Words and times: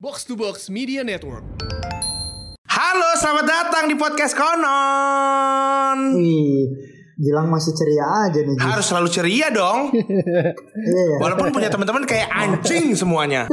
Box 0.00 0.24
to 0.24 0.32
Box 0.32 0.72
Media 0.72 1.04
Network. 1.04 1.44
Halo, 2.72 3.08
selamat 3.20 3.44
datang 3.44 3.84
di 3.84 4.00
podcast 4.00 4.32
Konon. 4.32 6.16
Gilang 7.20 7.52
masih 7.52 7.76
ceria 7.76 8.08
aja 8.24 8.40
nih. 8.40 8.56
Jis. 8.56 8.64
Harus 8.64 8.86
selalu 8.88 9.08
ceria 9.12 9.52
dong. 9.52 9.92
Iya 10.88 11.02
ya. 11.04 11.16
Walaupun 11.20 11.52
punya 11.52 11.68
teman-teman 11.68 12.08
kayak 12.08 12.32
anjing 12.32 12.96
semuanya. 12.96 13.44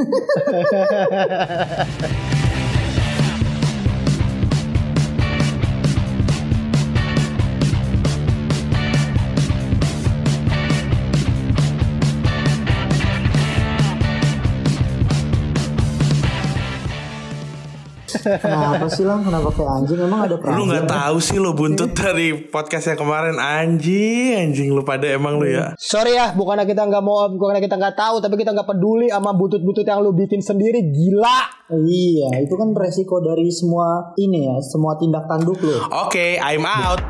Kenapa 18.36 18.86
sih 18.92 19.04
lang? 19.08 19.24
Kenapa 19.24 19.48
kayak 19.56 19.70
anjing? 19.80 19.98
Emang 20.04 20.20
ada 20.28 20.36
Lu 20.36 20.42
problem? 20.44 20.68
nggak 20.68 20.84
tahu 20.84 21.16
sih 21.24 21.40
lo 21.40 21.56
buntut 21.56 21.96
dari 21.96 22.36
podcast 22.36 22.92
yang 22.92 23.00
kemarin 23.00 23.40
anjing, 23.40 24.52
anjing 24.52 24.68
lu 24.76 24.84
pada 24.84 25.08
emang 25.08 25.40
lu 25.40 25.48
ya. 25.48 25.72
Sorry 25.80 26.20
ya, 26.20 26.36
bukannya 26.36 26.68
kita 26.68 26.84
nggak 26.84 27.00
mau, 27.00 27.24
bukannya 27.32 27.64
kita 27.64 27.80
nggak 27.80 27.96
tahu, 27.96 28.20
tapi 28.20 28.36
kita 28.36 28.52
nggak 28.52 28.68
peduli 28.68 29.08
sama 29.08 29.32
butut-butut 29.32 29.88
yang 29.88 30.04
lu 30.04 30.12
bikin 30.12 30.44
sendiri. 30.44 30.84
Gila. 30.92 31.72
Iya, 31.72 32.44
itu 32.44 32.54
kan 32.56 32.76
resiko 32.76 33.24
dari 33.24 33.48
semua 33.48 34.12
ini 34.20 34.44
ya, 34.48 34.56
semua 34.60 35.00
tindak 35.00 35.24
tanduk 35.24 35.60
lo. 35.64 35.88
Oke, 36.08 36.36
I'm 36.36 36.68
out. 36.68 37.00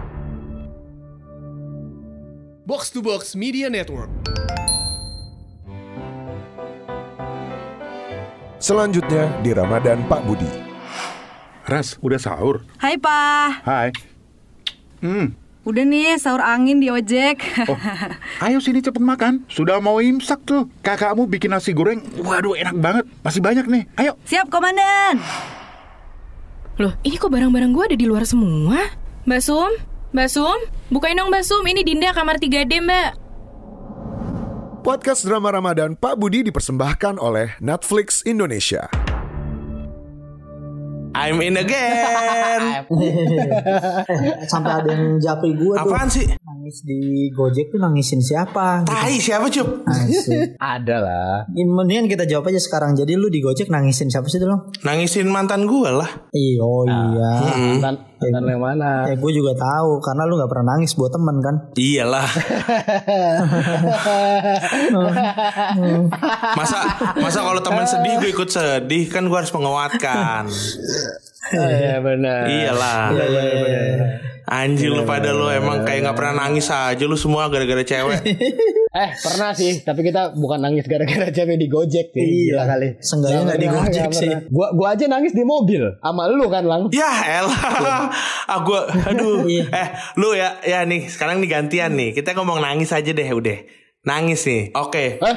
Box 2.69 2.93
to 2.93 3.01
Box 3.01 3.33
Media 3.33 3.73
Network. 3.73 4.13
Selanjutnya 8.59 9.31
di 9.41 9.55
Ramadan 9.55 10.05
Pak 10.11 10.21
Budi. 10.27 10.68
Ras, 11.69 12.01
udah 12.01 12.17
sahur? 12.17 12.65
Hai 12.81 12.97
Pa, 12.97 13.61
Hai. 13.61 13.93
Hmm, 15.05 15.37
udah 15.69 15.85
nih 15.85 16.17
sahur 16.17 16.41
angin 16.41 16.81
di 16.81 16.89
ojek. 16.89 17.45
oh, 17.69 17.77
ayo 18.41 18.57
sini 18.57 18.81
cepet 18.81 19.05
makan. 19.05 19.45
Sudah 19.53 19.77
mau 19.77 20.01
imsak 20.01 20.49
tuh. 20.49 20.73
Kakakmu 20.81 21.29
bikin 21.29 21.53
nasi 21.53 21.77
goreng. 21.77 22.01
Waduh, 22.25 22.57
enak 22.57 22.73
banget. 22.81 23.05
Masih 23.21 23.45
banyak 23.45 23.69
nih. 23.69 23.85
Ayo. 24.01 24.17
Siap 24.25 24.49
komandan. 24.49 25.21
Loh, 26.81 26.97
ini 27.05 27.21
kok 27.21 27.29
barang-barang 27.29 27.71
gue 27.77 27.85
ada 27.93 27.97
di 28.01 28.07
luar 28.09 28.25
semua? 28.25 28.81
Mbak 29.29 29.41
Sum? 29.45 29.69
Mbak 30.17 30.29
Sum? 30.33 30.59
Bukain 30.89 31.21
dong 31.21 31.29
Mbak 31.29 31.45
Sum, 31.45 31.69
ini 31.69 31.85
Dinda 31.85 32.17
kamar 32.17 32.41
3D 32.41 32.81
Mbak. 32.81 33.11
Podcast 34.89 35.21
drama 35.29 35.53
Ramadan 35.53 36.01
Pak 36.01 36.17
Budi 36.17 36.41
dipersembahkan 36.49 37.21
oleh 37.21 37.61
Netflix 37.61 38.25
Indonesia. 38.25 38.89
I'm 41.19 41.43
in 41.43 41.59
again. 41.59 42.63
Sampai 44.53 44.73
ada 44.79 44.91
yang 44.95 45.19
japri 45.19 45.51
gue 45.59 45.75
tuh. 45.75 45.83
Apaan 45.83 46.07
sih? 46.07 46.31
Nangis 46.69 46.85
di 46.85 47.33
Gojek 47.33 47.73
tuh 47.73 47.81
nangisin 47.81 48.21
siapa? 48.21 48.85
Gitu. 48.85 48.93
Tai 48.93 49.17
siapa 49.17 49.49
cup? 49.49 49.89
Ada 50.61 50.97
lah. 51.01 51.49
Mendingan 51.49 52.13
kita 52.13 52.29
jawab 52.29 52.53
aja 52.53 52.61
sekarang. 52.61 52.93
Jadi 52.93 53.17
lu 53.17 53.33
di 53.33 53.41
Gojek 53.41 53.73
nangisin 53.73 54.13
siapa 54.13 54.29
sih 54.29 54.37
tuh 54.37 54.53
lo? 54.53 54.69
Nangisin 54.85 55.33
mantan 55.33 55.65
gue 55.65 55.89
lah. 55.89 56.29
Iya, 56.29 56.61
oh 56.61 56.85
iya. 56.85 57.33
Dan 57.81 57.97
dan 58.21 58.45
yang 58.45 58.61
mana? 58.61 59.09
Ya 59.09 59.17
gue 59.17 59.33
juga 59.33 59.57
tahu 59.57 59.97
karena 60.05 60.29
lu 60.29 60.37
nggak 60.37 60.51
pernah 60.53 60.77
nangis 60.77 60.93
buat 60.93 61.09
temen 61.09 61.41
kan. 61.41 61.57
Iyalah. 61.73 62.29
masa 66.61 66.85
masa 67.17 67.49
kalau 67.49 67.65
teman 67.65 67.89
sedih 67.89 68.21
gue 68.21 68.29
ikut 68.29 68.53
sedih 68.53 69.09
kan 69.09 69.25
gue 69.25 69.39
harus 69.41 69.57
menguatkan. 69.57 70.53
Iya 71.49 72.05
benar. 72.05 72.45
Iyalah. 72.45 73.09
Anjing 74.49 74.97
lu 74.97 75.05
pada 75.05 75.37
lu 75.37 75.45
emang 75.53 75.85
kayak 75.85 76.09
nggak 76.09 76.17
pernah 76.17 76.49
nangis 76.49 76.73
aja 76.73 77.05
lu 77.05 77.21
semua 77.21 77.53
gara-gara 77.53 77.85
cewek. 77.85 78.21
Eh 78.89 79.13
pernah 79.21 79.53
sih, 79.53 79.85
tapi 79.85 80.01
kita 80.01 80.33
bukan 80.33 80.65
nangis 80.65 80.89
gara-gara 80.89 81.29
cewek 81.37 81.61
di 81.61 81.69
Gojek 81.69 82.09
sih. 82.09 82.49
Gila 82.49 82.65
kali. 82.65 82.97
Seenggaknya 82.99 83.41
nggak 83.45 83.61
di 83.61 83.69
Gojek 83.69 84.11
sih. 84.17 84.33
Gua 84.49 84.73
gua 84.73 84.97
aja 84.97 85.05
nangis 85.05 85.37
di 85.37 85.45
mobil 85.45 85.85
sama 86.01 86.25
lu 86.33 86.49
kan 86.49 86.65
lang. 86.65 86.89
Ya 86.89 87.45
elah 87.45 88.09
ah, 88.49 88.59
gua, 88.65 88.89
Aduh 88.89 89.45
Eh 89.49 89.89
lu 90.17 90.33
ya 90.33 90.57
Ya 90.65 90.89
nih 90.89 91.05
sekarang 91.13 91.45
nih 91.45 91.51
gantian 91.53 91.93
nih 91.95 92.17
Kita 92.17 92.33
ngomong 92.33 92.65
nangis 92.65 92.91
aja 92.97 93.13
deh 93.13 93.29
udah 93.29 93.59
Nangis 94.09 94.49
nih 94.49 94.73
Oke 94.73 95.21
Eh, 95.21 95.37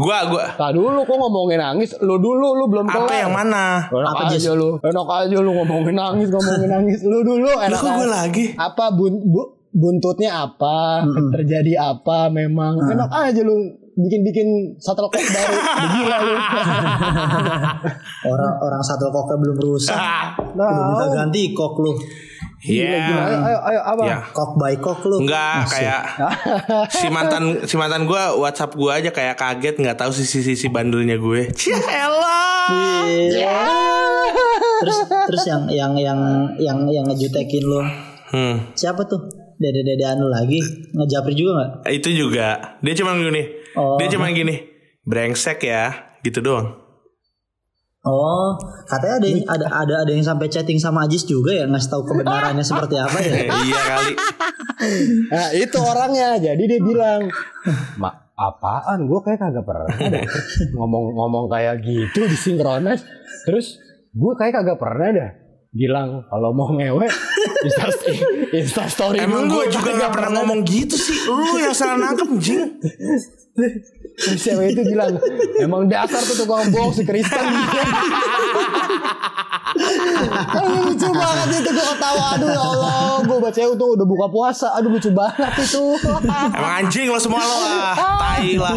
Gua 0.00 0.18
gua 0.26 0.44
tak 0.50 0.72
dulu 0.72 1.00
kok 1.00 1.12
ngomongin 1.14 1.58
nangis. 1.58 1.92
Lu 1.98 2.16
dulu 2.16 2.48
lu 2.54 2.64
belum 2.66 2.86
Apa 2.86 3.04
kelar. 3.04 3.20
yang 3.20 3.32
mana 3.32 3.84
Enak 3.86 4.12
Apa, 4.14 4.32
aja 4.32 4.52
lu. 4.52 4.80
Enak 4.80 5.06
aja 5.06 5.36
lu 5.36 5.50
ngomongin 5.52 5.92
nangis, 5.92 6.28
ngomongin 6.28 6.68
nangis. 6.70 6.98
Lu 7.02 7.20
dulu 7.20 7.44
Lu 7.44 7.60
enak 7.60 7.76
kok 7.76 7.90
gue 7.90 8.00
aja. 8.00 8.08
lagi 8.08 8.44
Apa 8.54 8.84
bun, 8.90 9.12
bu- 9.22 9.50
buntutnya 9.70 10.40
apa? 10.42 11.04
Terjadi 11.30 11.76
apa 11.76 12.26
memang? 12.28 12.80
Enak 12.82 13.10
aja 13.12 13.40
lu 13.40 13.60
bikin-bikin 13.92 14.48
shuttlecock 14.76 15.20
baru. 15.20 15.54
Gila 15.92 16.18
lu. 16.22 16.34
Orang 18.22 18.52
orang 18.58 18.80
satu 18.80 19.08
koknya 19.08 19.36
belum 19.38 19.56
rusak. 19.58 19.96
Udah 20.56 20.68
minta 20.88 21.06
ganti 21.10 21.52
kok 21.52 21.76
lu. 21.76 21.92
Iya 22.60 23.08
Gila, 23.08 23.22
ayo, 23.24 23.38
ayo, 23.40 23.58
ayo, 23.64 23.80
apa? 23.88 24.02
Ya 24.04 24.18
Kok 24.28 24.60
by 24.60 24.76
kok 24.76 25.00
lu. 25.08 25.24
Enggak 25.24 25.64
kayak 25.72 26.02
si 27.00 27.08
mantan 27.08 27.64
si 27.64 27.74
mantan 27.80 28.04
gue 28.04 28.20
WhatsApp 28.36 28.76
gue 28.76 28.92
aja 28.92 29.08
kayak 29.08 29.40
kaget 29.40 29.80
nggak 29.80 29.96
tahu 29.96 30.12
sisi 30.12 30.44
sisi 30.44 30.68
bandelnya 30.68 31.16
gue. 31.16 31.48
Cia 31.56 31.80
elah. 32.04 33.08
Iya. 33.08 33.56
Terus 34.84 34.98
terus 35.08 35.44
yang 35.48 35.62
yang 35.72 35.92
yang 35.96 36.20
yang 36.60 36.78
yang 36.84 37.04
ngejutekin 37.08 37.64
lu 37.64 37.80
Hmm. 38.30 38.62
siapa 38.78 39.02
tuh? 39.08 39.18
Dede-dede 39.56 40.06
anu 40.06 40.28
lagi 40.28 40.56
ngejapri 40.94 41.34
juga 41.34 41.50
nggak? 41.56 41.70
Itu 41.92 42.08
juga 42.12 42.76
dia 42.80 42.94
cuma 42.94 43.16
gini. 43.16 43.42
Oh. 43.74 43.96
Dia 43.96 44.08
cuma 44.08 44.28
gini. 44.30 44.68
Brengsek 45.02 45.64
ya 45.64 46.16
gitu 46.20 46.40
doang. 46.40 46.76
Oh, 48.00 48.56
katanya 48.88 49.20
ada 49.20 49.26
yang, 49.28 49.40
ada 49.44 49.66
ada 49.68 49.94
ada 50.08 50.10
yang 50.16 50.24
sampai 50.24 50.48
chatting 50.48 50.80
sama 50.80 51.04
Ajis 51.04 51.28
juga 51.28 51.52
ya 51.52 51.68
ngasih 51.68 51.90
tahu 51.92 52.02
kebenarannya 52.08 52.64
seperti 52.64 52.96
apa 52.96 53.18
ya? 53.20 53.44
iya 53.68 53.80
kali. 53.92 54.12
Nah 55.28 55.48
itu 55.52 55.76
orangnya 55.76 56.40
Jadi 56.40 56.62
dia 56.64 56.80
bilang 56.80 57.28
Mak 58.00 58.30
apaan 58.40 59.04
gue 59.04 59.20
kayak 59.20 59.36
kagak 59.36 59.64
pernah 59.68 59.84
ngomong-ngomong 60.72 61.46
kayak 61.52 61.84
gitu 61.84 62.24
di 62.24 62.36
sinkronis 62.40 63.04
terus 63.44 63.76
gue 64.16 64.32
kayak 64.40 64.64
kagak 64.64 64.80
pernah 64.80 65.08
dah 65.12 65.30
bilang 65.70 66.24
kalau 66.26 66.50
mau 66.56 66.72
ngewe 66.72 67.04
insta, 67.68 67.92
insta 68.60 68.84
story 68.90 69.22
Emang 69.22 69.46
gue 69.46 69.70
juga 69.70 69.90
nggak 69.94 70.12
pernah 70.12 70.30
ngomong 70.40 70.60
gitu 70.66 70.96
sih. 70.98 71.16
Lu 71.28 71.58
yang 71.58 71.74
salah 71.74 71.96
nangkep 71.98 72.28
jing. 72.38 72.62
Cewek 74.20 74.66
itu 74.76 74.82
bilang 74.94 75.18
emang 75.60 75.88
dasar 75.90 76.20
tuh 76.22 76.44
tukang 76.44 76.70
bohong 76.70 76.92
si 76.94 77.02
Kristen 77.04 77.40
Aduh 80.50 80.90
lucu 80.90 81.08
banget 81.14 81.62
itu 81.62 81.70
gue 81.70 81.86
ketawa 81.94 82.24
Aduh 82.34 82.48
ya 82.50 82.58
Allah 82.58 83.22
Gue 83.22 83.38
baca 83.38 83.54
itu 83.54 83.86
udah 83.94 84.06
buka 84.06 84.26
puasa 84.26 84.66
Aduh 84.76 84.98
lucu 84.98 85.10
banget 85.14 85.52
itu 85.62 85.94
Emang 86.26 86.72
anjing 86.84 87.06
lo 87.06 87.18
semua 87.22 87.38
lo 87.38 87.56
lah. 87.62 87.94
Tai 87.94 88.50
lah. 88.58 88.76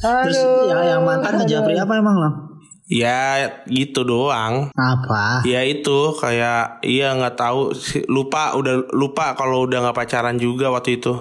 Terus 0.00 0.38
yang 0.68 0.82
yang 0.98 1.02
mantan 1.06 1.32
ngejapri 1.38 1.76
apa 1.78 1.92
emang 2.00 2.16
lo? 2.18 2.49
Ya 2.90 3.22
gitu 3.64 4.02
doang. 4.02 4.74
Apa? 4.74 5.46
Ya 5.46 5.62
itu 5.62 6.10
kayak 6.18 6.82
iya 6.82 7.14
nggak 7.14 7.38
tahu 7.38 7.70
lupa 8.06 8.52
udah 8.52 8.90
lupa 8.90 9.32
kalau 9.32 9.62
udah 9.62 9.78
nggak 9.80 9.96
pacaran 9.96 10.36
juga 10.36 10.68
waktu 10.68 10.98
itu. 10.98 11.14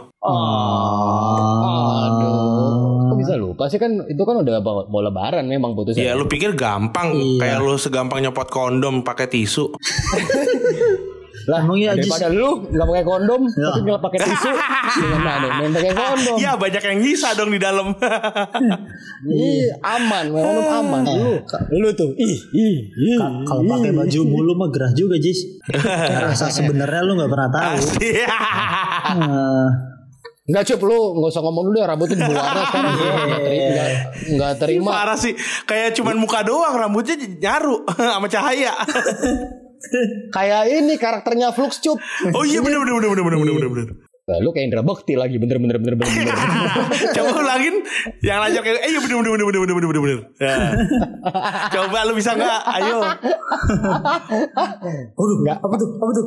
Aduh 1.80 3.08
Kok 3.08 3.18
bisa 3.18 3.34
lupa 3.34 3.66
sih 3.66 3.80
kan 3.80 4.04
Itu 4.04 4.28
kan 4.28 4.36
udah 4.36 4.60
mau 4.60 4.84
mau 4.84 5.00
lebaran 5.00 5.48
memang 5.48 5.72
putusnya 5.74 6.04
Ya 6.04 6.14
lu 6.14 6.28
pikir 6.28 6.54
gampang 6.54 7.16
Iya. 7.16 7.40
kayak 7.40 7.60
lu 7.62 7.78
segampang 7.78 8.20
nyopot 8.20 8.50
kondom 8.50 9.02
pakai 9.02 9.30
tisu. 9.30 9.72
Lah 11.50 11.66
Emang 11.66 11.76
iya, 11.76 11.98
Ajis? 11.98 12.06
daripada 12.06 12.28
lu 12.30 12.50
Gak 12.70 12.86
pakai 12.86 13.04
kondom 13.04 13.42
Tapi 13.50 13.80
nggak 13.82 14.02
pakai 14.02 14.20
tisu 14.22 14.50
Dengan 15.02 15.22
mana 15.22 15.48
Main 15.58 15.72
pakai 15.74 15.94
kondom 15.94 16.36
Ya 16.38 16.52
banyak 16.54 16.84
yang 16.84 16.98
nyisa 17.02 17.30
dong 17.34 17.50
di 17.50 17.58
dalam. 17.58 17.90
Ih, 19.26 19.68
aman, 19.82 20.26
kondom 20.30 20.68
aman. 20.70 21.02
Lu, 21.04 21.34
lu 21.76 21.90
tuh, 21.92 22.16
ih, 22.16 22.38
ih, 22.54 22.76
ih. 22.88 23.18
Ka- 23.18 23.44
Kalau 23.44 23.62
pakai 23.68 23.92
baju 23.92 24.20
bulu 24.24 24.54
mah 24.54 24.70
gerah 24.70 24.94
juga 24.94 25.18
Jis. 25.18 25.60
Rasa 26.24 26.48
sebenarnya 26.48 27.02
lu 27.02 27.18
nggak 27.18 27.28
pernah 27.28 27.50
tahu. 27.50 27.76
Enggak 30.46 30.64
cup 30.66 30.82
lu 30.82 30.98
nggak 31.14 31.30
usah 31.30 31.44
ngomong 31.44 31.64
dulu 31.64 31.76
deh 31.76 31.86
rambutnya 31.86 32.16
diwarna 32.18 32.62
sekarang 32.66 32.94
gua 32.96 33.12
nggak 33.22 33.42
terima 33.44 33.70
nggak 33.70 33.90
nggak 34.34 34.54
terima 34.58 34.90
Parah 34.90 35.14
sih 35.14 35.34
kayak 35.64 35.90
cuman 35.94 36.16
muka 36.18 36.40
doang 36.42 36.74
rambutnya 36.74 37.16
nyaru 37.38 37.86
sama 37.86 38.26
cahaya. 38.26 38.74
Kayak 40.30 40.64
ini 40.70 40.96
karakternya 40.96 41.52
Flux 41.52 41.80
cup 41.80 41.98
Oh 42.32 42.44
iya 42.44 42.60
bener 42.60 42.80
bener 42.80 42.94
bener 42.96 43.10
bener 43.10 43.38
bener 43.40 43.54
bener 43.56 43.70
bener. 43.70 43.90
Nah, 44.30 44.38
lu 44.38 44.54
kayak 44.54 44.70
Indra 44.70 44.86
Bekti 44.86 45.18
lagi 45.18 45.42
bener-bener 45.42 45.82
bener-bener 45.82 46.06
bener. 46.06 46.38
Coba 47.18 47.30
ulangin 47.42 47.82
yang 48.22 48.38
lanjut 48.38 48.62
kayak 48.62 48.78
eh 48.78 48.94
iya 48.94 49.02
bener 49.02 49.16
bener 49.26 49.34
bener 49.34 49.58
bener 49.58 49.74
bener 49.74 49.88
bener 49.90 50.02
bener. 50.06 50.20
Ya. 50.38 50.56
Coba 51.74 52.06
lu 52.06 52.14
bisa 52.14 52.38
nggak? 52.38 52.60
Ayo. 52.78 53.02
Waduh, 55.18 55.38
apa 55.50 55.76
tuh? 55.76 55.90
Apa 55.98 56.12
tuh? 56.14 56.26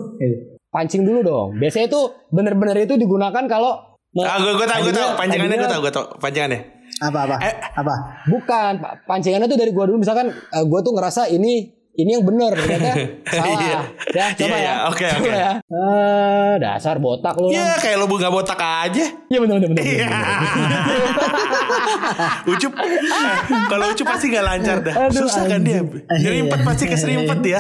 Pancing 0.72 1.02
dulu 1.04 1.20
dong. 1.22 1.49
Biasanya 1.60 1.87
itu 1.87 2.00
bener-bener 2.31 2.76
itu 2.81 2.94
digunakan 2.96 3.44
kalau 3.46 3.78
Ah, 4.12 4.37
gue 4.37 4.52
gue 4.52 4.66
tau 4.66 4.82
gue 4.82 4.93
tau 4.93 5.16
panjangannya 5.16 5.56
gue 5.56 5.70
tau 5.70 5.81
gue 5.81 5.88
tau 5.88 6.04
panjangannya. 6.19 6.60
Apa 7.00 7.19
apa? 7.25 7.37
Eh. 7.40 7.54
Apa? 7.72 7.94
Bukan, 8.28 8.72
pa- 8.76 9.00
pancingannya 9.06 9.46
tuh 9.46 9.56
dari 9.56 9.72
gua 9.72 9.88
dulu 9.88 10.04
misalkan 10.04 10.28
eh, 10.28 10.64
gua 10.69 10.84
tuh 10.84 10.93
ngerasa 10.93 11.32
ini 11.32 11.64
ini 11.92 12.10
yang 12.10 12.24
bener 12.24 12.56
ternyata 12.56 12.88
salah. 13.36 13.60
Iya. 13.60 13.80
Ya, 14.10 14.26
coba 14.32 14.48
Iya, 14.48 14.56
ya. 14.56 14.62
iya. 14.64 14.74
Oke, 14.88 15.04
Coba 15.04 15.20
oke. 15.20 15.30
ya. 15.30 15.50
Ah, 15.68 16.52
dasar 16.56 16.96
botak 16.96 17.34
lu. 17.36 17.48
Ya 17.52 17.76
kayak 17.76 17.96
lu 17.96 18.08
nggak 18.08 18.32
botak 18.32 18.56
aja. 18.56 19.04
Iya 19.28 19.38
bener 19.40 19.54
bener 19.58 19.68
bener. 19.70 19.84
Iya. 19.84 20.06
Ucup, 22.48 22.72
eh, 22.74 22.96
kalau 23.68 23.84
Ucup 23.88 24.06
pasti 24.06 24.26
nggak 24.28 24.44
lancar 24.44 24.76
dah. 24.80 24.94
Susah 25.10 25.44
kan 25.44 25.60
dia. 25.60 25.80
Nyerimpet 26.12 26.60
pasti 26.62 26.84
keserimpet 26.86 27.38
dia. 27.40 27.58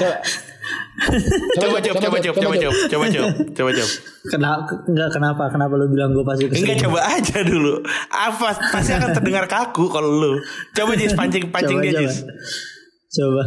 Coba 1.58 1.78
coba 1.80 1.98
coba 1.98 2.16
coba 2.20 2.34
coba 2.38 2.54
coba 2.54 2.54
coba 2.88 3.04
coba 3.08 3.28
coba 3.52 3.70
coba. 3.74 3.90
Kenapa? 4.22 4.60
Enggak 4.86 5.08
kenapa? 5.10 5.42
Kenapa 5.50 5.72
lu 5.74 5.86
bilang 5.88 6.10
gue 6.12 6.22
pasti 6.22 6.44
ke 6.46 6.52
sini? 6.52 6.60
Enggak 6.62 6.76
coba 6.86 6.98
aja 7.10 7.36
dulu. 7.42 7.74
Apa 8.08 8.48
pasti 8.70 8.90
akan 8.92 9.10
terdengar 9.12 9.44
kaku 9.44 9.88
kalau 9.88 10.08
lu. 10.08 10.32
Coba 10.70 10.92
Jis 10.94 11.12
pancing 11.12 11.50
pancing 11.50 11.80
Coba, 11.80 11.84
dia 11.84 11.92
coba. 11.96 12.02
Jis. 12.06 12.16
Coba. 13.12 13.42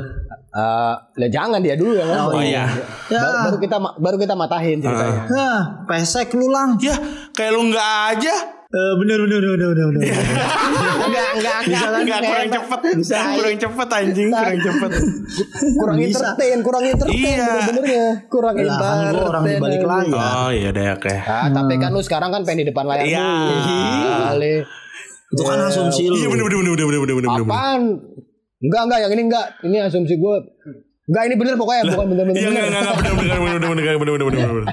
Eh, 0.55 0.93
lah 0.95 1.29
jangan 1.29 1.59
dia 1.59 1.75
dulu 1.75 1.91
yang 1.93 2.07
ngomong. 2.07 2.31
Oh 2.31 2.39
iya. 2.39 2.63
Ya. 3.05 3.19
Baru, 3.19 3.35
baru 3.43 3.57
kita 3.59 3.75
baru 3.99 4.15
kita 4.15 4.33
matahin 4.33 4.79
ceritanya. 4.79 5.21
Hah, 5.27 5.59
pesek 5.83 6.31
lu 6.31 6.47
lang. 6.47 6.79
Ya 6.79 6.95
kayak 7.29 7.51
lu 7.51 7.67
nggak 7.67 7.91
aja. 8.09 8.35
Eh, 8.65 8.93
bener 8.97 9.19
bener 9.21 9.39
bener 9.39 9.55
bener 9.67 9.85
bener. 9.85 9.87
bener. 9.99 10.15
enggak 11.05 11.27
enggak 11.33 11.57
Bisa 11.61 11.85
enggak 11.85 12.01
nggak 12.01 12.21
kurang 12.25 12.47
cepet. 12.49 12.79
Kurang 13.35 13.55
cepet 13.57 13.87
anjing 13.89 14.29
kurang 14.29 14.59
cepet. 14.61 14.91
kurang 15.75 15.97
Bisa. 15.97 16.07
entertain, 16.07 16.57
kurang 16.61 16.83
entertain 16.85 17.19
Iya. 17.19 17.45
bener-benernya. 17.45 18.05
Kurang 18.25 18.53
Lah, 18.53 18.63
kan 18.63 18.65
entertain. 18.65 19.11
gua 19.11 19.23
orang 19.29 19.43
di 19.43 19.53
balik 19.59 19.81
layar. 19.81 20.23
Oh 20.39 20.49
iya 20.51 20.69
deh 20.71 20.87
oke. 20.89 21.13
Ah, 21.19 21.47
tapi 21.49 21.73
kan 21.77 21.89
lu 21.91 21.99
sekarang 21.99 22.31
kan 22.31 22.41
pengen 22.41 22.63
di 22.63 22.67
depan 22.67 22.83
layar 22.85 23.03
Iya. 23.03 23.27
Kali. 24.25 24.55
Itu 25.29 25.41
kan 25.41 25.57
asumsi 25.61 26.03
lu. 26.05 26.15
Iya 26.15 26.27
bener 26.29 26.43
bener 26.45 26.59
bener 26.61 26.73
bener 26.73 26.87
bener 26.97 26.99
bener 27.01 27.15
bener. 27.17 27.29
bener. 27.37 27.43
Apaan? 27.45 27.81
Enggak 28.65 28.81
enggak 28.89 28.99
yang 29.05 29.11
ini 29.13 29.23
enggak. 29.29 29.47
Ini 29.61 29.77
asumsi 29.85 30.17
gue. 30.17 30.54
Enggak 31.05 31.23
ini 31.29 31.35
bener 31.37 31.53
pokoknya 31.53 31.81
bukan 31.85 32.05
bener-bener. 32.09 32.35
Iya 32.35 32.47
enggak 32.49 32.65
enggak 32.67 32.95
bener 32.97 33.13
bener 33.13 33.37
bener 33.37 33.37
bener 33.37 33.59
bener 33.61 33.95
bener 33.95 34.13
bener 34.15 34.25
bener 34.25 34.49
bener. 34.49 34.65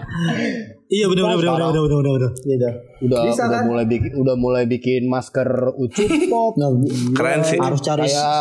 Iya 0.89 1.05
bener 1.07 1.23
bener 1.23 1.37
bener 1.37 1.53
bener 1.53 1.83
bener 1.83 1.99
bener 2.01 2.13
bener. 2.13 2.31
Gitu. 2.43 2.69
Udah 3.03 3.19
Bisa 3.27 3.43
udah 3.43 3.53
kan? 3.53 3.65
mulai 3.67 3.85
bikin 3.85 4.11
udah 4.15 4.35
mulai 4.37 4.65
bikin 4.65 5.03
masker 5.07 5.49
ucup 5.75 6.09
pop. 6.29 6.53
Nah, 6.55 6.69
Keren 7.13 7.41
sih. 7.43 7.59
Harus 7.59 7.81
cari 7.81 8.07
kayak 8.07 8.33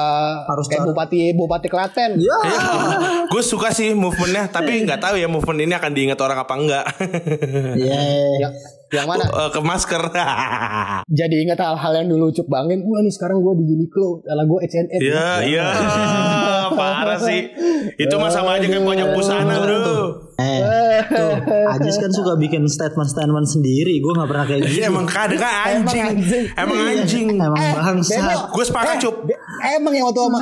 harus 0.45 0.65
kayak 0.67 0.81
cari- 0.81 0.89
bupati 0.89 1.19
bupati 1.33 1.67
Klaten. 1.67 2.11
Ya. 2.17 2.37
Gue 3.27 3.41
suka 3.41 3.71
sih 3.71 3.91
movementnya, 3.91 4.47
tapi 4.47 4.83
nggak 4.83 4.99
tahu 5.01 5.15
ya 5.15 5.27
movement 5.27 5.59
ini 5.61 5.73
akan 5.73 5.91
diingat 5.91 6.19
orang 6.19 6.39
apa 6.39 6.53
enggak. 6.53 6.85
Iya. 7.73 7.99
Yang, 8.39 8.53
yang 8.91 9.07
mana? 9.07 9.23
Eh, 9.25 9.49
ke 9.49 9.59
masker. 9.59 10.03
Jadi 11.09 11.35
ingat 11.41 11.57
hal-hal 11.57 11.91
yang 11.97 12.07
dulu 12.07 12.29
ucup 12.29 12.45
bangin. 12.45 12.83
Wah 12.83 12.99
nih 12.99 13.09
sekarang 13.09 13.39
gue 13.39 13.53
di 13.57 13.65
Uniqlo, 13.69 14.23
ala 14.23 14.43
gue 14.43 14.59
H&M. 14.61 14.99
Iya 14.99 15.27
iya. 15.43 15.65
Parah 16.73 17.17
sih. 17.17 17.41
Itu 17.95 18.15
mah 18.15 18.27
sama 18.27 18.55
aja 18.55 18.65
kayak 18.65 18.81
banyak 18.81 19.07
busana 19.11 19.55
bro. 19.57 19.79
Eh, 20.37 20.61
tuh, 21.05 21.33
Ajis 21.69 21.95
kan 21.95 22.09
suka 22.09 22.33
bikin 22.35 22.65
statement-statement 22.65 23.45
sendiri. 23.45 23.97
Gue 23.97 24.11
nggak 24.11 24.25
pernah 24.25 24.45
kayak 24.45 24.61
gitu. 24.63 24.73
Iya 24.75 24.85
emang 24.87 25.05
kadang 25.05 25.37
kan 25.37 25.53
anjing. 25.77 26.05
Emang 26.53 26.77
anjing. 26.79 27.27
Emang 27.37 27.57
Eh, 27.57 27.73
bangsat. 27.73 28.49
Gue 28.49 28.63
sepakat 28.63 28.95
cup. 28.99 29.15
Be- 29.23 29.37
Emang 29.71 29.93
yang 29.93 30.05
waktu 30.05 30.21
sama 30.21 30.39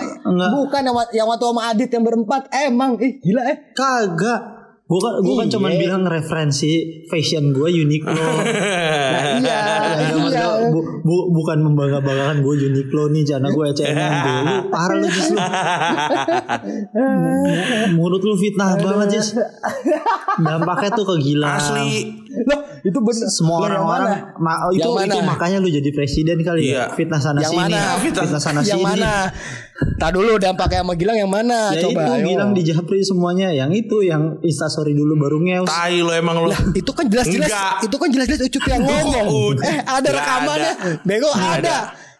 bukan 0.55 0.81
yang, 0.81 0.95
wa- 0.95 1.11
yang 1.11 1.27
waktu 1.27 1.45
sama 1.45 1.61
Adit 1.67 1.89
yang 1.89 2.03
berempat. 2.03 2.41
Emang 2.49 2.95
ih 2.97 3.19
gila 3.19 3.43
eh. 3.45 3.57
Kagak. 3.71 4.58
Gue 4.89 4.97
kan, 4.97 5.13
gua 5.21 5.35
kan 5.37 5.45
Iya. 5.45 5.53
cuman 5.53 5.71
bilang 5.75 6.01
referensi 6.03 6.71
fashion 7.05 7.53
gue 7.53 7.69
Uniqlo. 7.69 8.09
Nah, 9.09 9.37
iya. 9.37 9.59
Ya, 10.01 10.13
maksudnya 10.13 10.69
bu, 10.69 10.79
bu- 11.01 11.29
bukan 11.29 11.61
membangga-banggakan 11.61 12.41
gue 12.41 12.53
Uniqlo 12.67 13.09
nih 13.09 13.21
karena 13.23 13.49
gue 13.49 13.63
H&M 13.67 13.93
dulu. 13.93 14.55
Parah 14.67 14.95
lu 14.95 15.07
Jis 15.07 15.29
lu. 15.29 15.37
Mulut 17.91 18.21
lu 18.23 18.35
fitnah 18.35 18.77
banget 18.77 19.07
Jis. 19.13 19.27
Dampaknya 20.39 20.89
tuh 20.91 21.05
ke 21.05 21.15
Gilang. 21.21 21.53
Asli. 21.53 21.89
Loh, 22.45 22.59
itu 22.81 22.97
bener. 22.97 23.27
Semua 23.29 23.57
orang-orang 23.61 24.05
mana? 24.05 24.15
ma- 24.37 24.59
oh, 24.61 24.71
itu 24.71 24.81
Yang 24.81 24.93
mana? 24.95 25.13
itu 25.13 25.19
makanya 25.23 25.57
lu 25.57 25.69
jadi 25.69 25.89
presiden 25.89 26.37
kali 26.39 26.61
Iya. 26.65 26.75
ya. 26.75 26.83
Fitnah 26.91 27.17
sana 27.17 27.39
Yang 27.39 27.51
sini. 27.51 27.61
mana? 27.61 27.79
Fitnah 27.97 28.27
sana 28.37 28.59
yang 28.61 28.77
sini. 28.77 28.83
mana? 28.85 29.13
Tak 29.95 30.11
dulu 30.11 30.35
dampaknya 30.35 30.79
sama 30.81 30.93
Gilang 30.93 31.17
yang 31.17 31.27
mana? 31.27 31.71
Ya 31.71 31.81
Coba. 31.81 32.01
itu 32.01 32.11
ayo. 32.13 32.25
Gilang 32.27 32.51
di 32.51 32.61
Japri 32.63 32.99
semuanya. 32.99 33.47
Yang 33.49 33.71
itu 33.79 33.97
yang 34.01 34.23
instastory 34.41 34.91
dulu 34.91 35.15
baru 35.17 35.37
ngeus. 35.39 35.67
Tai 35.67 35.95
lo 35.97 36.11
emang 36.11 36.35
lo. 36.41 36.51
itu 36.73 36.91
kan 36.91 37.07
jelas-jelas 37.07 37.51
itu 37.79 37.95
kan 37.95 38.07
jelas-jelas 38.07 38.41
ucup 38.41 38.63
yang 38.65 38.81
ngomong. 38.81 39.25
Eh, 39.61 39.77
ada 39.81 40.09
rekamannya. 40.09 40.71
Bego 41.01 41.31
ada. 41.31 41.55
ada. 41.55 41.77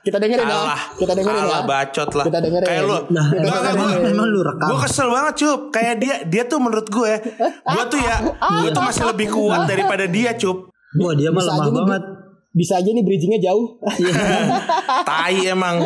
Kita 0.09 0.17
dengerin 0.17 0.41
ya. 0.44 0.57
Alah, 0.57 0.81
Kita 0.97 1.13
dengerin 1.13 1.38
alah 1.39 1.61
ya. 1.61 1.67
bacot 1.69 2.09
lah. 2.11 2.25
Kita 2.25 2.39
dengerin. 2.41 2.65
Kayak 2.65 2.83
lu. 2.83 2.97
Nah, 3.09 3.25
Kita 3.29 3.45
dengerin. 3.45 3.75
emang, 3.77 3.91
emang 4.09 4.27
lu 4.27 4.41
rekam. 4.41 4.67
Gue 4.67 4.79
kesel 4.81 5.07
banget 5.07 5.33
cup 5.38 5.59
Kayak 5.69 5.94
dia 5.95 6.15
Dia 6.23 6.44
tuh 6.44 6.57
menurut 6.57 6.88
gue 6.88 7.13
Gue 7.45 7.83
tuh 7.88 8.00
ya 8.00 8.15
Gue 8.33 8.69
tuh 8.69 8.81
masih 8.81 9.03
lebih 9.06 9.27
kuat 9.29 9.61
daripada 9.63 10.03
dia 10.03 10.33
cup 10.33 10.73
Wah 10.97 11.13
dia 11.13 11.29
mah 11.29 11.39
lemah 11.39 11.61
nih, 11.61 11.73
banget. 11.77 12.03
Bisa 12.50 12.73
aja 12.75 12.89
nih 12.89 13.06
bridgingnya 13.06 13.38
jauh. 13.39 13.77
Tai 15.06 15.38
emang 15.45 15.77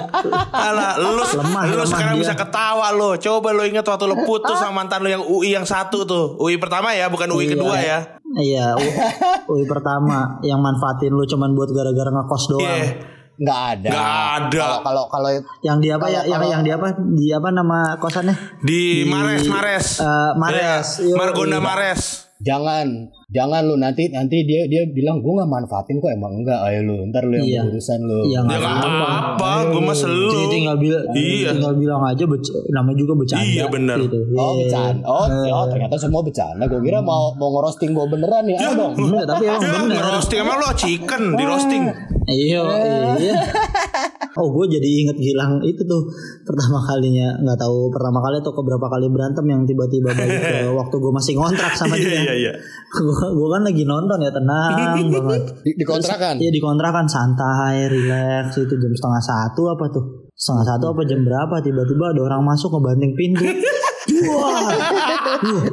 Alah 0.49 0.95
Lu, 0.95 1.19
Lemah, 1.19 1.63
lu 1.65 1.75
lemah 1.75 1.85
sekarang 1.85 2.15
dia. 2.15 2.21
bisa 2.23 2.33
ketawa 2.33 2.87
lo 2.89 3.15
Coba 3.15 3.51
lo 3.51 3.63
ingat 3.63 3.83
waktu 3.83 4.05
lo 4.05 4.15
putus 4.23 4.55
sama 4.55 4.81
mantan 4.81 5.03
lo 5.03 5.11
Yang 5.11 5.23
UI 5.27 5.49
yang 5.51 5.67
satu 5.67 6.03
tuh 6.03 6.39
UI 6.39 6.55
pertama 6.55 6.91
ya 6.91 7.11
Bukan 7.11 7.27
UI 7.27 7.51
kedua 7.51 7.75
ya 7.77 7.99
Iya, 8.33 8.73
UI 9.51 9.69
pertama 9.69 10.41
yang 10.41 10.57
manfaatin 10.57 11.13
lu 11.13 11.21
cuman 11.21 11.53
buat 11.53 11.69
gara-gara 11.69 12.09
ngekos 12.09 12.43
doang. 12.49 12.65
Iya 12.65 13.12
Nggak 13.33 13.59
ada. 13.77 13.89
Nggak 13.89 14.13
ada. 14.37 14.59
Kalau 14.61 14.79
kalau 14.85 15.03
kalau 15.09 15.29
Yang 15.65 15.77
di 15.81 15.89
apa 15.89 16.05
ya? 16.09 16.21
Yang 16.25 16.41
yang 16.53 16.63
di 16.63 16.71
apa? 16.71 16.87
Di 16.97 17.27
apa 17.33 17.49
nama 17.49 17.79
kosannya? 17.97 18.35
Di 18.61 19.07
Mares 19.09 19.43
Mares 19.49 19.87
Eh, 19.99 20.31
Mares. 20.37 20.87
Yo, 21.01 21.17
Margonda 21.17 21.57
iya. 21.57 21.65
Mares 21.65 22.01
jangan 22.43 22.87
jangan 23.33 23.61
lu 23.63 23.75
nanti 23.75 24.07
nanti 24.07 24.45
dia 24.45 24.63
dia 24.63 24.85
bilang 24.87 25.17
gue 25.17 25.33
nggak 25.33 25.49
manfaatin 25.49 25.97
kok 25.97 26.11
emang 26.11 26.37
enggak 26.37 26.59
ayo 26.63 26.79
lu 26.83 26.95
ntar 27.09 27.23
lu 27.23 27.33
yang 27.35 27.45
Iya. 27.45 27.61
berurusan 27.65 27.99
lu. 27.99 28.19
Iya 28.21 28.31
Ya 28.31 28.39
nggak 28.39 28.53
gak 28.53 28.69
apa-apa. 28.69 28.93
apa-apa 28.93 29.51
Gue 29.67 29.81
mah 29.81 29.95
selu 29.95 30.29
Jadi 30.29 30.45
tinggal 30.53 30.75
bilang, 30.77 31.03
Iya. 31.11 31.49
tinggal 31.51 31.73
bilang 31.73 32.01
aja 32.03 32.23
namanya 32.69 32.97
juga 32.97 33.13
bercanda. 33.15 33.43
Iya, 33.43 33.65
bener. 33.67 33.97
Gitu. 33.99 34.19
Oh 34.31 34.53
Iya. 34.53 34.57
bercanda. 34.59 35.03
Oh, 35.03 35.25
oh 35.27 35.65
ternyata 35.67 35.95
semua 35.97 36.21
bercanda. 36.21 36.63
Gue 36.63 36.79
kira 36.79 36.99
mau 37.01 37.33
mau 37.33 37.49
ngerosting 37.51 37.91
gue 37.91 38.05
beneran 38.07 38.43
nih. 38.43 38.55
Ayo 38.55 38.71
dong. 38.75 38.93
Enggak, 38.95 39.25
tapi 39.27 39.43
emang 39.43 39.61
Ya 39.63 39.71
bener. 39.81 39.97
ngerosting 39.99 40.39
Emang 40.39 40.57
lo 40.57 40.69
chicken 40.73 41.23
Di 41.33 41.43
roasting 41.43 41.83
Iya, 42.23 42.61
iya. 43.17 43.33
Oh, 44.33 44.47
gue 44.51 44.65
jadi 44.71 44.87
inget 45.03 45.17
Gilang 45.17 45.59
itu 45.61 45.81
tuh 45.81 46.01
pertama 46.41 46.79
kalinya 46.81 47.35
nggak 47.37 47.57
tahu 47.57 47.89
pertama 47.89 48.19
kali 48.19 48.39
atau 48.39 48.51
keberapa 48.51 48.87
kali 48.87 49.05
berantem 49.07 49.45
yang 49.45 49.61
tiba-tiba 49.63 50.09
balik 50.09 50.39
ke 50.39 50.57
waktu 50.79 50.95
gue 50.95 51.11
masih 51.11 51.33
ngontrak 51.35 51.73
sama 51.73 51.93
Iya 51.93 52.03
dia. 52.03 52.21
iya 52.21 52.33
iya 52.39 52.53
Gue 52.89 53.22
gue 53.25 53.47
kan 53.47 53.61
lagi 53.61 53.83
nonton 53.83 54.17
ya 54.17 54.29
tenang 54.29 55.05
banget. 55.13 55.43
Di, 55.61 55.71
di 55.73 55.85
kontrakan. 55.85 56.35
Iya 56.35 56.49
di 56.49 56.59
kontrakan 56.59 57.05
santai, 57.05 57.87
relax 57.87 58.55
itu 58.55 58.73
jam 58.73 58.91
setengah 58.91 59.21
satu 59.21 59.61
apa 59.69 59.85
tuh? 59.87 60.05
Setengah 60.33 60.65
satu 60.65 60.85
apa 60.91 61.01
jam 61.03 61.21
berapa? 61.21 61.55
Tiba-tiba 61.59 62.11
ada 62.11 62.21
orang 62.23 62.41
masuk 62.41 62.73
ngebanting 62.73 63.13
pintu. 63.13 63.45
Wah, 64.03 64.67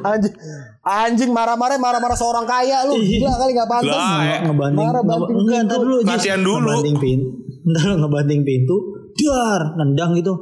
Anjing, 0.06 0.34
anjing 0.80 1.30
marah-marah 1.34 1.74
marah-marah 1.76 2.14
seorang 2.14 2.46
kaya 2.46 2.86
lu. 2.86 2.94
Iya. 2.94 3.18
Gila 3.18 3.32
kali 3.36 3.50
nggak 3.52 3.66
pantas. 3.68 3.90
Lah, 3.90 4.20
eh. 4.22 4.38
ngebanting. 4.46 4.78
Marah 4.78 5.02
Ngeba- 5.02 5.18
banting 5.18 5.36
enggak, 5.42 5.60
ntar 5.60 5.74
pintu. 5.74 5.82
dulu. 5.82 5.96
Jis. 5.98 6.10
Latihan 6.14 6.40
dulu. 6.40 6.68
Ngebanting 6.70 6.96
pintu. 6.98 7.26
Ntar 7.66 7.84
lu 7.84 7.96
ngebanting 7.98 8.40
pintu. 8.42 8.76
Dar, 9.18 9.62
nendang 9.76 10.10
gitu. 10.14 10.34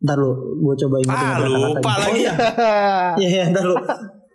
Ntar 0.00 0.16
lu, 0.16 0.30
gue 0.58 0.74
coba 0.78 0.96
ingat 0.98 1.16
Ah 1.16 1.36
lupa 1.40 1.92
lagi 1.98 2.20
Iya, 2.20 2.32
iya, 3.16 3.42
ntar 3.48 3.64
lu. 3.64 3.76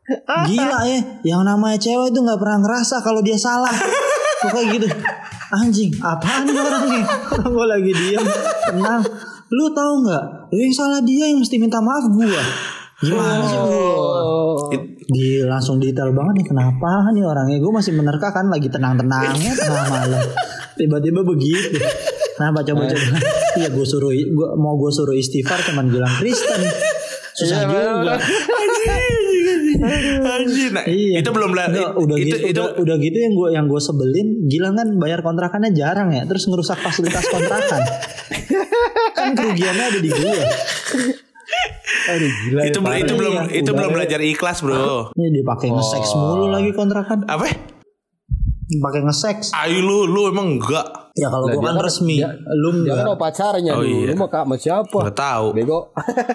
Gila 0.06 0.80
ya, 0.86 1.00
yang 1.26 1.42
namanya 1.42 1.82
cewek 1.82 2.14
itu 2.14 2.20
nggak 2.22 2.38
pernah 2.38 2.58
ngerasa 2.62 3.02
kalau 3.02 3.26
dia 3.26 3.38
salah. 3.38 3.74
Pokoknya 4.46 4.66
gitu. 4.78 4.88
Anjing, 5.50 5.92
apaan 5.98 6.46
nih 6.46 6.58
orangnya? 6.58 7.04
Orang 7.34 7.50
gue 7.54 7.66
lagi 7.66 7.92
diam, 7.94 8.26
tenang. 8.70 9.02
Lu 9.50 9.66
tahu 9.74 9.94
nggak? 10.06 10.54
Yang 10.54 10.74
salah 10.78 11.02
dia 11.02 11.26
yang 11.30 11.42
mesti 11.42 11.58
minta 11.58 11.82
maaf 11.82 12.06
gua. 12.10 12.44
Gimana 13.02 13.46
sih 13.50 13.58
gua? 13.58 14.70
Di 15.06 15.46
langsung 15.46 15.78
detail 15.78 16.14
banget 16.14 16.42
nih 16.42 16.48
kenapa 16.50 17.10
nih 17.14 17.22
orangnya 17.22 17.58
gue 17.62 17.72
masih 17.74 17.94
menerka 17.94 18.34
kan 18.34 18.50
lagi 18.50 18.66
tenang-tenangnya 18.74 19.54
tengah 19.54 19.86
malam 19.86 20.22
tiba-tiba 20.74 21.22
begitu 21.22 21.78
kenapa 22.36 22.66
coba-coba 22.66 23.22
iya 23.54 23.70
gue 23.70 23.86
suruh 23.86 24.10
gua 24.34 24.58
mau 24.58 24.74
gue 24.82 24.90
suruh 24.90 25.14
istighfar 25.14 25.62
cuman 25.62 25.94
bilang 25.94 26.10
Kristen 26.18 26.58
susah 27.38 27.70
juga 27.70 28.18
Anjir, 30.25 30.70
nah, 30.72 30.84
Iya. 30.84 31.20
itu 31.20 31.29
belum 31.29 31.51
lah. 31.51 31.65
Udah 31.96 32.15
itu, 32.15 32.25
gitu, 32.32 32.38
itu, 32.50 32.62
udah, 32.62 32.79
udah 32.79 32.96
gitu 32.98 33.17
yang 33.17 33.34
gue 33.34 33.48
yang 33.51 33.65
gue 33.65 33.79
sebelin, 33.79 34.27
Gilang 34.46 34.74
kan 34.74 34.88
bayar 34.96 35.20
kontrakannya 35.20 35.72
jarang 35.72 36.10
ya, 36.10 36.24
terus 36.24 36.46
ngerusak 36.46 36.77
fasilitas 36.77 37.25
kontrakan. 37.27 37.82
kan 39.12 39.32
kerugiannya 39.34 39.86
ada 39.89 40.00
di 40.00 40.10
gue. 40.10 40.38
Aduh 42.05 42.29
gila. 42.46 42.62
itu, 42.63 42.79
belum- 42.79 43.00
itu 43.00 43.13
belum 43.15 43.34
Iya, 43.34 43.44
itu 43.55 43.72
belum 43.72 43.91
belajar 43.91 44.20
ikhlas, 44.20 44.62
Bro. 44.62 45.13
Ini 45.13 45.27
dipakai 45.36 45.70
nge-sex 45.70 46.03
mulu 46.13 46.50
lagi 46.50 46.70
kontrakan. 46.72 47.25
Apa? 47.25 47.46
Pakai 48.65 49.01
nge-sex. 49.05 49.53
Ayo 49.53 49.82
lu, 49.82 50.05
lu 50.05 50.29
emang 50.29 50.58
enggak. 50.58 51.05
Ya 51.15 51.31
kalau 51.31 51.48
gue 51.48 51.55
kan 51.57 51.79
resmi, 51.79 52.19
lu 52.60 52.84
Dia 52.84 52.91
kan 52.93 53.07
sama 53.07 53.15
pacarnya 53.15 53.72
Oh, 53.72 53.79
dulu. 53.79 54.03
iya. 54.03 54.12
Lu 54.12 54.19
mau 54.19 54.27
kak 54.27 54.43
sama 54.43 54.55
siapa? 54.60 55.00
Enggak 55.00 55.15
tahu. 55.15 55.48
Bego. 55.55 55.79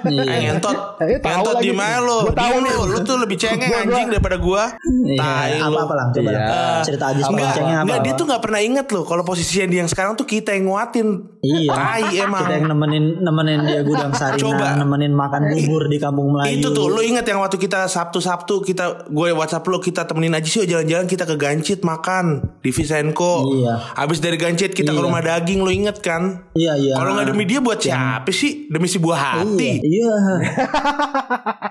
Iya. 0.08 0.25
Ngentot 0.56 0.76
lagi. 0.96 1.60
di 1.60 1.70
mana 1.70 2.00
lu? 2.00 2.18
Gua 2.25 2.32
tahu 2.32 2.54
lu, 2.58 2.72
lu 2.88 2.99
tuh 3.04 3.16
lebih 3.20 3.37
cengeng 3.37 3.68
anjing 3.68 4.08
daripada 4.08 4.40
gua. 4.40 4.72
Tai 5.12 5.52
Iya, 5.52 5.68
lu. 5.68 5.76
apa-apa 5.76 5.94
lah, 5.94 6.06
coba 6.10 6.30
lah. 6.30 6.40
Iya. 6.40 6.64
cerita 6.80 7.04
aja 7.12 7.20
Enggak, 7.28 7.52
cengeng 7.52 7.76
apa? 7.76 7.84
enggak 7.84 8.00
dia 8.00 8.12
tuh 8.16 8.25
nggak 8.25 8.40
pernah 8.40 8.60
inget 8.62 8.87
loh 8.88 9.04
kalau 9.04 9.20
posisinya 9.22 9.66
dia 9.68 9.78
yang 9.78 9.90
sekarang 9.90 10.12
tuh 10.16 10.25
kita 10.25 10.56
yang 10.56 10.64
nguatin. 10.66 11.08
Iya. 11.40 11.70
Tai 11.70 12.02
emang. 12.16 12.40
Kita 12.40 12.54
yang 12.56 12.66
nemenin 12.66 13.04
nemenin 13.20 13.58
dia 13.62 13.80
gudang 13.84 14.12
sarina, 14.18 14.40
Coba. 14.40 14.66
nemenin 14.76 15.12
makan 15.12 15.40
bubur 15.50 15.92
di 15.92 16.00
kampung 16.00 16.32
Melayu. 16.32 16.56
Itu 16.56 16.72
tuh 16.72 16.88
lu 16.88 17.04
inget 17.04 17.28
yang 17.28 17.44
waktu 17.44 17.60
kita 17.60 17.84
Sabtu-Sabtu 17.84 18.64
kita 18.64 19.12
gue 19.12 19.28
WhatsApp 19.30 19.68
lu 19.68 19.76
kita 19.76 20.08
temenin 20.08 20.32
aja 20.32 20.49
sih 20.49 20.64
jalan-jalan 20.64 21.04
kita 21.04 21.28
ke 21.28 21.37
Gancit 21.37 21.84
makan 21.84 22.56
di 22.64 22.72
Visenko. 22.72 23.44
Iya. 23.52 23.76
Habis 23.94 24.25
dari 24.25 24.40
Gancit 24.40 24.70
kita 24.73 24.89
ke 24.89 24.97
Iya. 24.97 25.05
rumah 25.05 25.21
daging 25.21 25.61
lu 25.61 25.71
inget 25.71 25.97
kan? 25.99 26.45
Iya 26.53 26.73
iya. 26.77 26.95
Kalau 26.95 27.11
nggak 27.12 27.29
demi 27.29 27.45
dia 27.45 27.59
buat 27.59 27.77
siapa 27.77 28.31
sih? 28.31 28.67
Demi 28.67 28.85
si 28.85 28.97
buah 28.97 29.19
hati. 29.37 29.81
Iya. 29.81 30.15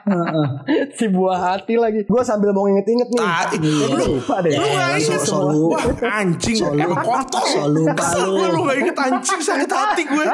si 0.92 1.06
buah 1.08 1.40
hati 1.54 1.76
lagi. 1.76 2.04
Gue 2.04 2.22
sambil 2.22 2.52
mau 2.52 2.66
inget-inget 2.66 3.08
nih. 3.08 3.20
Tai. 3.20 3.48
Eh, 3.50 3.60
gue 3.60 4.08
lupa 4.10 4.36
deh. 4.42 4.52
Lu 4.52 4.66
gak 4.66 4.90
Eh, 4.90 5.00
inget 5.00 5.22
so- 5.22 5.26
semua 5.30 5.52
solu- 5.52 5.70
Wah 5.70 5.86
anjing 6.14 6.58
solu- 6.58 6.80
Emang 6.80 7.00
kotor 7.00 7.44
solu 7.46 7.80
lupa 7.84 8.06
lu. 8.18 8.32
gue 8.32 8.48
lu 8.50 8.60
gak 8.64 8.78
inget 8.80 8.98
anjing 8.98 9.40
Sakit 9.40 9.70
hati 9.70 10.04
gue 10.06 10.26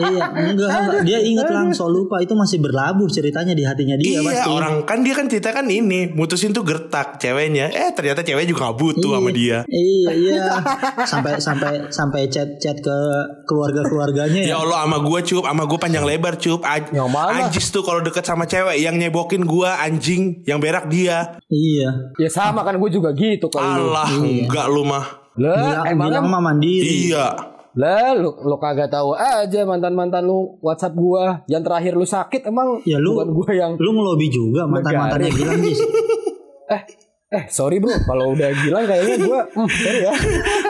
iya, 0.00 0.24
enggak, 0.30 0.68
enggak. 0.70 1.02
Dia 1.02 1.18
inget 1.20 1.48
langsung 1.48 1.88
lupa 1.88 2.18
itu 2.18 2.32
masih 2.32 2.58
berlabuh 2.58 3.08
ceritanya 3.08 3.52
di 3.52 3.62
hatinya 3.62 3.96
dia 3.96 4.18
Iya 4.18 4.22
pasti. 4.24 4.48
orang 4.48 4.74
kan 4.84 4.98
dia 5.00 5.14
kan 5.14 5.26
cerita 5.26 5.50
kan 5.50 5.66
ini 5.66 6.10
Mutusin 6.10 6.50
tuh 6.50 6.62
gertak 6.62 7.18
ceweknya 7.18 7.68
Eh 7.68 7.90
ternyata 7.92 8.20
cewek 8.20 8.46
juga 8.46 8.70
butuh 8.70 9.14
sama 9.14 9.30
dia 9.30 9.62
Iya, 9.66 10.10
iya. 10.12 10.44
Sampai 11.10 11.38
sampai 11.38 11.90
sampai 11.98 12.30
chat-chat 12.30 12.78
ke 12.78 12.96
keluarga-keluarganya 13.44 14.40
Ya 14.40 14.54
ya. 14.54 14.56
Allah 14.56 14.86
sama 14.86 14.98
gue 15.00 15.18
cup 15.20 15.42
Sama 15.42 15.62
gue 15.64 15.78
panjang 15.78 16.04
lebar 16.04 16.38
cup 16.38 16.62
Aj-? 16.62 16.94
Ajis 17.42 17.66
tuh 17.68 17.82
kalau 17.82 17.98
deket 17.98 18.22
sama 18.22 18.44
cewek 18.44 18.78
Yang 18.78 18.94
nyebokin 19.00 19.42
gue 19.42 19.66
anjing 19.66 20.22
Yang 20.44 20.58
berak 20.60 20.84
dia 20.86 21.42
Iya. 21.48 22.14
Ya 22.14 22.28
sama 22.28 22.62
kan 22.62 22.78
gue 22.78 22.90
juga 22.92 23.10
gitu 23.10 23.50
kalau 23.50 23.66
lu. 23.66 23.82
Allah 23.90 24.06
enggak 24.14 24.66
lu 24.68 24.82
mah 24.82 25.04
Lah, 25.34 25.54
Bilang, 25.54 25.86
emang 25.88 26.06
bilang 26.06 26.24
mah 26.28 26.42
mandiri. 26.44 27.10
Iya 27.10 27.26
lah 27.70 28.10
lu, 28.10 28.34
lu 28.34 28.58
kagak 28.58 28.90
tahu 28.90 29.14
aja 29.14 29.62
mantan-mantan 29.62 30.26
lu 30.26 30.58
WhatsApp 30.58 30.98
gua 30.98 31.46
yang 31.46 31.62
terakhir 31.62 31.94
lu 31.94 32.02
sakit 32.02 32.42
emang 32.42 32.82
Ya 32.82 32.98
lu 32.98 33.14
bukan 33.14 33.30
gua 33.30 33.50
yang 33.52 33.72
lu 33.76 33.90
ngelobi 33.92 34.26
juga 34.26 34.66
mantan-mantannya 34.66 35.30
Jis. 35.30 35.78
eh 36.74 36.82
eh 37.28 37.44
sorry 37.52 37.76
bro. 37.76 37.92
Kalau 37.92 38.32
udah 38.32 38.48
bilang 38.64 38.88
kayaknya 38.88 39.16
gua 39.20 39.40
hmm, 39.44 39.68
sorry 39.68 40.00
ya. 40.00 40.12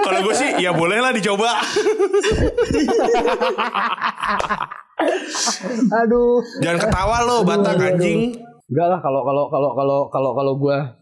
Kalau 0.03 0.19
gue 0.27 0.35
sih 0.35 0.51
ya 0.59 0.71
boleh 0.75 0.99
lah 0.99 1.15
dicoba. 1.15 1.51
Aduh. 6.03 6.43
Jangan 6.59 6.79
ketawa 6.83 7.17
lo 7.23 7.37
Batak 7.47 7.79
anjing. 7.79 8.35
Enggak 8.69 8.87
lah 8.91 8.99
kalau 8.99 9.23
kalau 9.23 9.45
kalau 9.49 9.71
kalau 9.79 9.99
kalau 10.11 10.31
kalau 10.35 10.53
gua 10.59 10.99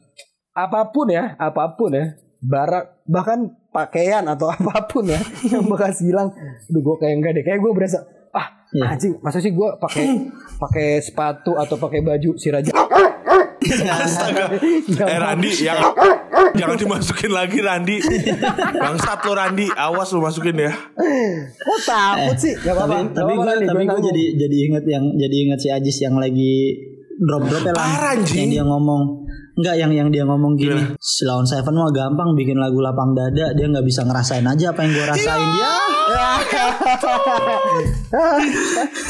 apa 0.56 0.88
pun 0.92 1.08
ya 1.12 1.36
apa 1.36 1.76
pun 1.76 1.92
ya 1.92 2.16
barak 2.40 3.04
bahkan 3.08 3.48
pakaian 3.72 4.24
atau 4.24 4.52
apa 4.56 4.84
pun 4.88 5.08
ya 5.08 5.20
yang 5.48 5.64
bekas 5.64 6.04
hilang. 6.04 6.36
Aduh 6.68 6.80
gue 6.84 6.96
kayak 7.00 7.14
enggak 7.16 7.32
deh. 7.32 7.44
Kayak 7.48 7.64
gue 7.64 7.72
berasa 7.72 8.04
ah 8.36 8.56
Iya. 8.76 8.92
anjing 8.92 9.14
masa 9.24 9.40
sih 9.40 9.54
gue 9.54 9.68
pakai 9.80 10.28
pakai 10.60 11.00
sepatu 11.00 11.56
atau 11.56 11.80
pakai 11.80 12.02
baju 12.04 12.34
si 12.36 12.52
raja 12.52 12.74
Astaga. 13.74 14.44
Yang 14.96 15.08
Eh 15.08 15.18
Randi 15.18 15.50
yang 15.64 15.78
jangan 16.56 16.76
dimasukin 16.78 17.32
lagi 17.32 17.58
Randi. 17.60 17.96
Bangsat 18.76 19.18
lo 19.26 19.32
Randi, 19.34 19.66
awas 19.72 20.08
lo 20.14 20.22
masukin 20.22 20.56
ya. 20.56 20.72
Kok 20.72 21.78
takut 21.84 22.36
sih? 22.38 22.54
Gak 22.56 22.72
apa-apa. 22.74 23.10
tapi 23.12 23.32
tapi 23.32 23.32
gue 23.36 23.54
tapi 23.66 23.82
gue 23.84 24.00
jadi 24.12 24.24
jadi 24.46 24.56
inget 24.70 24.84
yang 24.86 25.04
jadi 25.16 25.36
inget 25.48 25.58
si 25.60 25.68
Ajis 25.72 25.96
yang 26.02 26.16
lagi 26.16 26.76
drop 27.16 27.48
dropnya 27.48 27.72
lah 27.72 27.84
Parah, 27.88 28.12
anjing. 28.16 28.48
yang 28.48 28.50
dia 28.52 28.64
ngomong 28.68 29.25
Enggak 29.56 29.74
yang 29.74 29.88
yang 29.90 30.08
dia 30.10 30.20
ngomong 30.22 30.52
gini 30.54 30.76
si 30.98 31.24
Lawan 31.24 31.44
Seven 31.44 31.72
mah 31.72 31.88
gampang 31.88 32.32
bikin 32.32 32.56
lagu 32.56 32.76
lapang 32.78 33.12
dada 33.12 33.50
dia 33.50 33.64
nggak 33.64 33.82
bisa 33.82 34.04
ngerasain 34.04 34.44
aja 34.44 34.70
apa 34.70 34.84
yang 34.84 34.92
gue 34.92 35.06
rasain 35.06 35.40
dia 35.50 35.70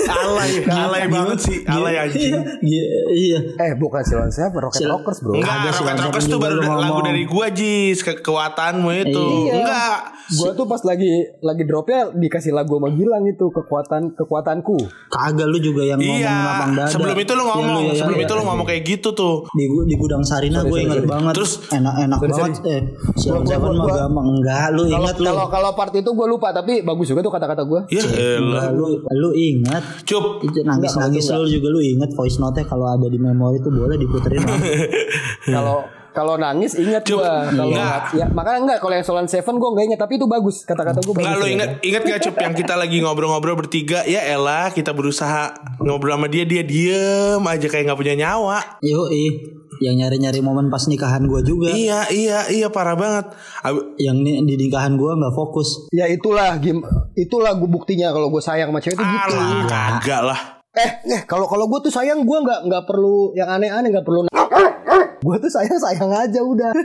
Alay, 0.06 0.64
alay 0.64 1.04
banget 1.06 1.38
sih, 1.40 1.58
alay 1.62 1.94
anjing. 1.98 2.32
Iya, 2.58 2.84
iya 3.12 3.38
Eh 3.58 3.72
bukan 3.76 4.00
Silon 4.00 4.30
Seven, 4.30 4.56
Rocket 4.56 4.80
Sil- 4.80 4.88
Rockers 4.88 5.18
bro. 5.20 5.36
Enggak, 5.36 5.76
Rocket 5.76 6.00
Rockers 6.00 6.26
tuh 6.26 6.38
baru 6.38 6.56
lagu 6.62 7.00
dari 7.02 7.22
gua 7.24 7.50
Jis, 7.50 8.00
ke 8.00 8.16
kekuatanmu 8.16 8.88
itu. 8.96 9.26
Iya. 9.44 9.52
Enggak. 9.60 9.98
Gue 10.26 10.50
tuh 10.54 10.66
pas 10.66 10.82
lagi 10.82 11.06
lagi 11.38 11.62
dropnya 11.62 12.10
dikasih 12.10 12.50
lagu 12.50 12.82
sama 12.82 12.90
Gilang 12.90 13.22
itu 13.24 13.46
kekuatan 13.46 14.10
kekuatanku. 14.16 14.74
kagak 15.06 15.46
lu 15.46 15.58
juga 15.60 15.86
yang 15.86 16.00
ngomong 16.00 16.18
lapang 16.18 16.70
Iya, 16.72 16.78
dada 16.80 16.90
sebelum 16.90 17.16
itu 17.16 17.32
lu 17.32 17.44
ngomong, 17.46 17.78
ya, 17.78 17.86
ya, 17.86 18.00
sebelum 18.02 18.18
ya. 18.18 18.24
itu 18.24 18.32
lu 18.34 18.42
ngomong 18.42 18.66
kayak 18.66 18.82
gitu 18.84 19.08
tuh. 19.12 19.34
di, 19.52 19.64
di 19.86 19.94
gudang 19.94 20.26
Sarina 20.36 20.60
gue 20.62 20.78
inget 20.78 21.02
banget 21.02 21.32
Terus, 21.32 21.52
enak-enak 21.66 22.18
sorry, 22.18 22.30
banget 22.30 22.52
eh 22.62 22.80
si 23.14 23.26
Gua- 23.26 23.40
gua- 23.40 23.72
mah 23.72 23.84
gua- 23.84 23.98
gampang 23.98 24.26
enggak 24.30 24.66
lu 24.70 24.82
inget 24.86 25.16
lu 25.16 25.26
kalau 25.26 25.46
kalau 25.48 25.70
part 25.72 25.92
itu 25.92 26.10
gue 26.10 26.26
lupa 26.26 26.48
tapi 26.50 26.72
bagus 26.80 27.06
juga 27.08 27.20
tuh 27.20 27.32
kata-kata 27.32 27.62
gue. 27.62 27.80
Ya 27.88 28.04
elah. 28.04 28.38
Enggak, 28.38 28.68
lu 28.72 28.86
lu 29.02 29.30
inget 29.32 29.84
Cup. 30.04 30.24
nangis 30.62 30.92
nangis 30.94 31.24
lu 31.30 31.48
juga 31.48 31.68
lu 31.68 31.80
inget 31.80 32.10
voice 32.12 32.36
note 32.36 32.60
kalau 32.62 32.86
ada 32.86 33.06
di 33.06 33.16
memori 33.16 33.56
itu 33.56 33.68
boleh 33.68 33.96
diputerin. 33.96 34.44
Kalau 35.46 35.84
kalau 36.10 36.40
nangis 36.40 36.72
ingat 36.74 37.04
Cuk, 37.04 37.20
gue. 37.20 37.28
Kalau 37.28 37.68
enggak. 37.68 38.16
ya 38.16 38.24
makanya 38.26 38.58
enggak 38.64 38.78
kalau 38.80 38.94
yang 38.94 39.04
Silon 39.04 39.28
Seven 39.28 39.54
gue 39.54 39.68
enggak 39.68 39.84
ingat 39.86 40.00
tapi 40.00 40.16
itu 40.16 40.24
bagus 40.24 40.64
kata-kata 40.64 40.98
gue 40.98 41.12
bagus. 41.12 41.22
Enggak 41.22 41.36
lu 41.36 41.44
ya. 41.44 41.52
inget 41.52 41.70
inget 41.82 42.02
gak 42.02 42.20
Cup 42.24 42.36
yang 42.40 42.54
kita 42.56 42.74
lagi 42.74 42.96
ngobrol-ngobrol 42.98 43.52
bertiga 43.54 44.00
ya 44.02 44.24
elah 44.24 44.72
kita 44.72 44.90
berusaha 44.90 45.52
ngobrol 45.78 46.16
sama 46.16 46.26
dia 46.26 46.48
dia 46.48 46.64
diem 46.64 47.36
aja 47.38 47.66
kayak 47.68 47.84
nggak 47.86 48.00
punya 48.00 48.14
nyawa. 48.16 48.80
Yoi, 48.80 49.24
yang 49.78 49.94
nyari-nyari 49.94 50.40
momen 50.40 50.68
pas 50.68 50.84
nikahan 50.84 51.22
gue 51.22 51.40
juga. 51.42 51.70
Iya 51.70 52.08
iya 52.08 52.38
iya 52.48 52.68
parah 52.68 52.94
banget. 52.94 53.32
Ab- 53.60 53.96
Yang 53.96 54.16
ni- 54.20 54.40
di 54.44 54.54
nikahan 54.58 54.94
gue 54.94 55.08
nggak 55.08 55.32
fokus. 55.32 55.88
Ya 55.90 56.06
itulah 56.06 56.56
game 56.56 56.80
itulah 57.12 57.52
gue 57.52 57.66
buktinya 57.66 58.10
kalau 58.10 58.28
gue 58.28 58.40
sayang 58.40 58.68
sama 58.68 58.80
cewek 58.80 58.94
itu 58.94 59.04
gitu. 59.04 59.36
Alah 59.36 59.66
kagak 59.66 60.22
lah. 60.22 60.40
Eh, 60.76 60.90
eh 61.08 61.20
kalau 61.24 61.44
kalau 61.44 61.64
gue 61.66 61.80
tuh 61.80 61.92
sayang 61.92 62.22
gue 62.22 62.38
nggak 62.38 62.68
nggak 62.68 62.84
perlu 62.84 63.32
yang 63.32 63.48
aneh-aneh 63.48 63.88
nggak 63.90 64.04
perlu. 64.04 64.28
gue 65.16 65.36
tuh 65.40 65.50
sayang 65.50 65.78
sayang 65.78 66.10
aja 66.10 66.40
udah. 66.40 66.70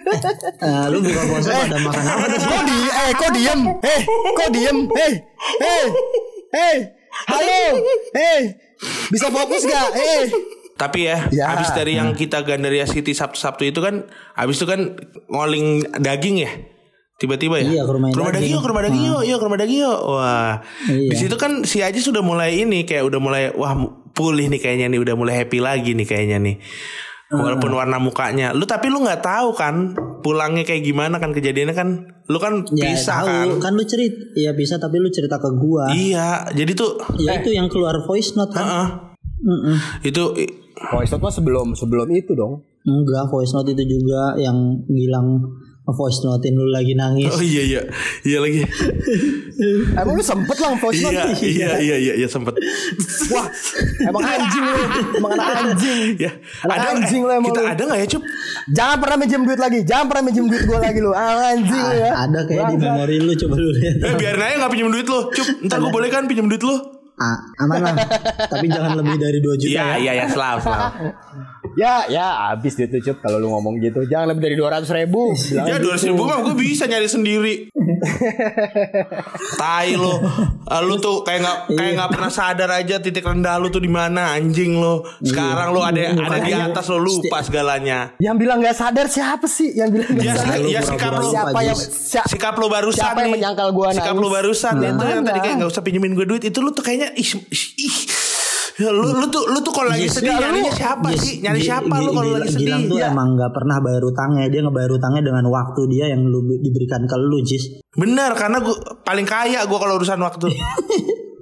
Eh, 0.61 0.85
lu 0.89 1.01
buka 1.01 1.21
puasa 1.25 1.49
pada 1.57 1.77
makan 1.77 2.05
apa 2.05 2.25
tuh? 2.27 2.39
kok 2.39 2.63
di 2.63 2.77
eh 2.85 3.09
kok 3.11 3.31
diem? 3.33 3.61
Eh 3.81 4.01
kok 4.31 4.49
diem? 4.49 4.77
Eh 4.93 5.13
eh 5.59 5.85
eh 6.51 6.77
halo 7.27 7.61
eh 8.13 8.41
bisa 9.09 9.27
fokus 9.27 9.65
gak? 9.65 9.89
Eh 9.91 10.21
Tapi 10.73 10.99
ya, 11.03 11.29
Ya. 11.29 11.45
habis 11.51 11.69
dari 11.71 11.93
yang 11.93 12.11
kita 12.11 12.41
Gandaria 12.41 12.83
City 12.83 13.11
Sabtu-Sabtu 13.11 13.63
itu 13.65 13.79
kan, 13.79 14.07
habis 14.33 14.57
itu 14.57 14.65
kan 14.65 14.97
ngoling 15.27 15.85
daging 15.97 16.41
ya. 16.41 16.51
Tiba-tiba 17.15 17.61
ya. 17.61 17.69
Iya, 17.69 17.81
ke 17.85 17.91
rumah 17.93 18.09
daging. 18.09 18.33
daging. 18.33 18.49
yuk, 18.49 18.61
ke 18.61 18.69
rumah 18.69 18.81
daging 18.81 19.03
yuk, 19.05 19.21
yuk 19.21 19.37
ke 19.37 19.45
rumah 19.45 19.59
daging 19.59 19.79
yuk. 19.79 19.99
Wah. 20.03 20.53
Iya. 20.87 21.09
Di 21.09 21.15
situ 21.15 21.35
kan 21.37 21.51
si 21.63 21.77
Aji 21.79 22.01
sudah 22.01 22.25
mulai 22.25 22.57
ini 22.57 22.81
kayak 22.81 23.05
udah 23.05 23.19
mulai 23.21 23.43
wah 23.53 23.77
pulih 24.11 24.49
nih 24.49 24.57
kayaknya 24.57 24.89
nih, 24.89 24.99
udah 24.99 25.13
mulai 25.13 25.37
happy 25.37 25.61
lagi 25.61 25.93
nih 25.93 26.03
kayaknya 26.03 26.41
nih. 26.41 26.57
Walaupun 27.31 27.71
warna 27.71 27.95
mukanya, 27.95 28.51
lu 28.51 28.67
tapi 28.67 28.91
lu 28.91 28.99
nggak 28.99 29.23
tahu 29.23 29.55
kan 29.55 29.95
pulangnya 30.19 30.67
kayak 30.67 30.83
gimana 30.83 31.15
kan 31.15 31.31
kejadiannya 31.31 31.71
kan, 31.71 31.89
lu 32.27 32.35
kan 32.35 32.67
Ya 32.75 32.91
kan. 32.91 33.23
tahu, 33.23 33.63
kan 33.63 33.71
lu 33.71 33.87
cerita, 33.87 34.35
ya 34.35 34.51
bisa 34.51 34.75
tapi 34.75 34.99
lu 34.99 35.07
cerita 35.07 35.39
ke 35.39 35.47
gua. 35.55 35.87
Iya, 35.87 36.51
jadi 36.51 36.75
tuh, 36.75 36.99
Ya 37.15 37.39
itu 37.39 37.55
yang 37.55 37.71
keluar 37.71 38.03
voice 38.03 38.35
note 38.35 38.51
kan? 38.51 38.67
Heeh. 38.67 38.87
Mm-mm. 39.41 39.75
itu 40.03 40.23
i- 40.37 40.53
voice 40.89 41.11
note 41.11 41.21
mah 41.21 41.33
sebelum 41.33 41.67
sebelum 41.73 42.07
itu 42.09 42.33
dong. 42.33 42.65
Enggak, 42.81 43.29
voice 43.29 43.53
note 43.53 43.69
itu 43.69 43.83
juga 43.85 44.33
yang 44.35 44.57
bilang 44.87 45.45
voice 45.91 46.23
notein 46.23 46.55
lu 46.55 46.71
lagi 46.71 46.95
nangis. 46.95 47.27
oh 47.27 47.43
iya 47.43 47.63
iya 47.67 47.81
iya 48.23 48.37
lagi. 48.39 48.63
Emang 49.99 50.15
lu 50.15 50.23
sempet 50.23 50.55
lah 50.55 50.71
voice 50.79 51.03
note? 51.03 51.11
iya 51.11 51.25
iya 51.35 51.69
iya 51.77 51.95
iya 51.99 52.13
iya 52.23 52.27
sempet. 52.31 52.55
Wah, 53.27 53.43
emang 54.01 54.23
anjing 54.23 54.63
lu, 54.63 54.75
emang 55.19 55.31
anak 55.35 55.47
anjing. 55.51 56.15
Ya, 56.15 56.31
Anak 56.63 56.75
ada 56.79 56.87
anjing 56.95 57.21
lu 57.21 57.31
emang 57.31 57.51
kita 57.51 57.59
lu. 57.59 57.67
ada 57.67 57.81
nggak 57.83 57.99
ya 57.99 58.07
cup? 58.07 58.23
Jangan 58.71 58.97
pernah 59.03 59.17
minjem 59.19 59.41
duit 59.43 59.59
lagi, 59.59 59.79
jangan 59.83 60.05
pernah 60.07 60.23
minjem 60.31 60.45
duit 60.47 60.63
gue 60.63 60.77
lagi 60.79 60.99
lu. 61.03 61.11
Anak 61.11 61.45
anjing 61.59 61.81
lu 61.81 61.95
ya. 61.97 62.11
Ada 62.15 62.39
kayak 62.47 62.63
di 62.71 62.75
memori 62.79 63.15
lu 63.19 63.31
coba 63.35 63.55
lu 63.59 63.69
lihat. 63.75 63.95
Eh 63.99 64.13
biarin 64.15 64.41
aja 64.41 64.55
nggak 64.63 64.71
pinjam 64.71 64.89
duit 64.95 65.07
lo, 65.11 65.19
cup. 65.27 65.47
Ntar 65.65 65.77
gue 65.81 65.91
boleh 65.91 66.07
kan 66.07 66.23
pinjam 66.29 66.47
duit 66.47 66.63
lo? 66.63 67.00
Ah, 67.21 67.37
aman 67.61 67.77
lah. 67.85 67.93
tapi 68.51 68.65
jangan 68.65 68.97
lebih 68.97 69.15
dari 69.21 69.37
2 69.37 69.61
juta 69.61 69.69
Iya 69.69 69.85
ya. 69.85 69.95
iya 70.01 70.11
ya 70.17 70.25
selalu 70.25 70.59
selalu. 70.65 70.89
Ya, 71.73 72.03
ya 72.05 72.27
habis 72.49 72.73
dia 72.73 72.85
tuh 72.85 72.99
Cup 72.99 73.19
kalau 73.19 73.37
lu 73.37 73.47
ngomong 73.49 73.77
gitu. 73.77 74.03
Jangan 74.03 74.29
lebih 74.29 74.41
dari 74.43 74.55
200 74.55 74.87
ribu. 74.93 75.31
Ya 75.51 75.77
dua 75.77 75.95
ribu 75.95 76.21
mah 76.21 76.41
gue 76.41 76.55
bisa 76.55 76.83
nyari 76.83 77.05
sendiri. 77.05 77.71
Tai 79.57 79.89
lo, 79.93 80.15
Ah, 80.63 80.79
lu 80.79 80.95
tuh 80.97 81.21
kayak 81.21 81.39
nggak 81.39 81.57
kayak 81.73 81.91
nggak 81.93 82.09
pernah 82.09 82.29
sadar 82.29 82.69
aja 82.71 82.95
titik 82.97 83.21
rendah 83.21 83.55
lu 83.57 83.67
tuh 83.67 83.79
di 83.79 83.87
mana 83.87 84.33
anjing 84.33 84.75
lo. 84.75 85.03
Sekarang 85.19 85.71
lu 85.71 85.79
ada 85.79 85.99
ada 86.11 86.37
di 86.39 86.51
atas 86.51 86.87
lo 86.87 86.97
lupa 86.97 87.39
segalanya. 87.39 88.15
Yang 88.17 88.35
bilang 88.37 88.57
nggak 88.59 88.73
sadar 88.73 89.05
siapa 89.05 89.45
sih? 89.45 89.71
Yang 89.71 89.89
bilang 89.93 90.09
nggak 90.11 90.23
Ya, 90.23 90.33
sadar? 90.33 90.55
si- 90.57 90.69
ya 90.69 90.81
sikap 90.81 91.11
lo 91.13 91.27
Siapa 91.29 91.59
yang 91.61 91.77
si- 91.77 92.27
sikap 92.27 92.55
lo 92.55 92.67
barusan 92.67 93.01
Siapa 93.01 93.19
yang 93.21 93.31
menyangkal 93.33 93.69
gua 93.71 93.91
sikap 93.91 94.13
lo 94.13 94.27
barusan 94.27 94.73
Yang 94.77 94.93
itu 94.93 95.03
yang 95.05 95.23
tadi 95.23 95.39
kayak 95.39 95.55
nggak 95.57 95.69
usah 95.69 95.81
pinjemin 95.81 96.11
gue 96.13 96.25
duit 96.25 96.43
itu 96.43 96.57
lu 96.57 96.71
tuh 96.71 96.81
kayaknya 96.81 97.11
ih, 97.13 97.29
ih, 97.47 97.65
ih. 97.81 97.95
Ya, 98.73 98.89
lu 98.89 99.03
lu 99.03 99.27
tuh 99.27 99.43
lu 99.45 99.59
tuh 99.59 99.69
kalau 99.69 99.89
lagi 99.89 100.03
Yes, 100.03 100.15
sedih 100.15 100.31
ya, 100.31 100.37
lu- 100.37 100.43
nyarinya 100.47 100.71
siapa 100.71 101.07
Yes, 101.09 101.19
sih 101.19 101.33
nyari 101.39 101.59
siapa 101.59 101.93
lu 101.97 102.09
kalau 102.09 102.31
lagi 102.35 102.51
sedih 102.51 102.65
Gilang 102.65 102.83
tuh 102.85 102.97
Ya. 102.97 103.07
emang 103.09 103.27
nggak 103.33 103.51
pernah 103.51 103.77
bayar 103.77 104.01
utangnya 104.01 104.45
dia 104.45 104.61
ngebayar 104.61 104.91
utangnya 104.91 105.21
dengan 105.23 105.45
waktu 105.45 105.81
dia 105.87 106.05
yang 106.07 106.21
lu 106.23 106.39
diberikan 106.57 107.03
ke 107.03 107.15
lu 107.17 107.41
Jis 107.41 107.63
bener 107.91 108.31
karena 108.33 108.57
gue 108.59 108.71
paling 109.01 109.25
kaya 109.25 109.59
gue 109.61 109.77
kalau 109.77 109.95
urusan 109.95 110.19
waktu 110.19 110.47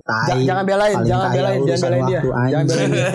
Tai. 0.01 0.41
jangan 0.41 0.65
belain, 0.65 0.98
jangan 1.00 1.29
belain, 1.29 1.38
jangan 1.53 1.62
urusan 1.62 1.86
belain 1.86 2.01
dia. 2.01 2.17
waktu, 2.17 2.29
Jangan 2.29 2.41
anjing. 2.41 2.65
belain 2.65 2.89
dia. 2.89 3.09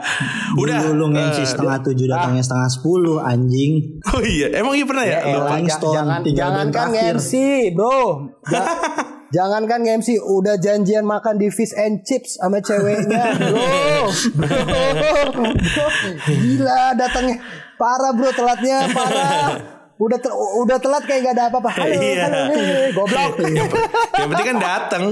udah 0.62 0.76
Dulu 0.80 0.92
lu 0.94 1.06
nge-MC 1.10 1.36
eh, 1.36 1.44
setengah 1.46 1.78
tujuh 1.82 2.06
datangnya 2.08 2.40
setengah 2.40 2.68
sepuluh 2.70 3.16
anjing 3.20 3.72
oh 4.08 4.22
iya 4.24 4.46
emang 4.54 4.72
iya 4.72 4.86
pernah 4.88 5.04
ya, 5.04 5.18
Ya 5.20 5.36
Rolling 5.36 5.68
ja- 5.68 5.76
Stone, 5.76 5.94
jangan 5.94 6.20
jangan 6.24 6.66
kan. 6.72 6.88
MC, 7.12 7.32
Bro. 7.70 8.00
Ja- 9.30 9.46
jangan 9.46 9.62
kan 9.64 9.80
MC 9.80 10.18
udah 10.18 10.56
janjian 10.56 11.02
makan 11.02 11.34
di 11.36 11.48
fish 11.48 11.70
and 11.72 12.02
chips 12.02 12.34
sama 12.36 12.58
ceweknya, 12.58 13.30
Bro. 13.32 14.10
Bro. 14.40 15.86
Gila 16.26 16.94
datangnya 16.94 17.36
parah, 17.76 18.10
Bro, 18.10 18.30
telatnya 18.32 18.90
parah. 18.90 19.54
Udah 19.96 20.16
ter- 20.16 20.32
udah 20.32 20.78
telat 20.78 21.04
kayak 21.04 21.20
gak 21.22 21.34
ada 21.36 21.44
apa-apa. 21.46 21.70
Halo, 21.70 21.92
Iya. 21.92 22.24
halo, 22.24 22.40
nih, 22.48 22.88
goblok. 22.90 23.32
yang 24.18 24.28
penting 24.28 24.46
kan 24.48 24.58
datang 24.58 25.04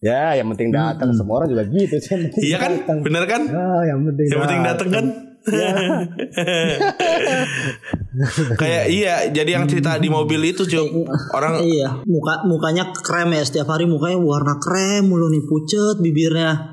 ya, 0.00 0.22
yang 0.34 0.48
penting 0.50 0.68
datang. 0.70 1.08
Semua 1.12 1.34
orang 1.38 1.48
juga 1.48 1.62
gitu 1.66 1.96
sih. 1.96 2.16
iya 2.42 2.56
kan 2.56 2.72
datang. 2.74 2.98
bener 3.00 3.24
kan 3.24 3.42
Ah, 3.46 3.82
yang 3.84 4.00
penting. 4.02 4.26
yang 4.26 4.40
penting 4.42 4.60
datang 4.64 4.88
kan 4.90 5.04
kayak 8.60 8.84
iya 8.88 9.28
jadi 9.28 9.60
yang 9.60 9.68
cerita 9.68 10.00
di 10.00 10.08
mobil 10.08 10.40
itu 10.48 10.64
cuy 10.64 10.80
orang 11.36 11.60
iya 11.60 12.00
muka 12.08 12.48
mukanya 12.48 12.88
krem 12.94 13.36
ya 13.36 13.44
setiap 13.44 13.68
hari 13.68 13.84
mukanya 13.84 14.16
warna 14.16 14.56
krem 14.56 15.04
mulu 15.04 15.28
nih 15.28 15.44
pucet 15.44 16.00
bibirnya. 16.00 16.72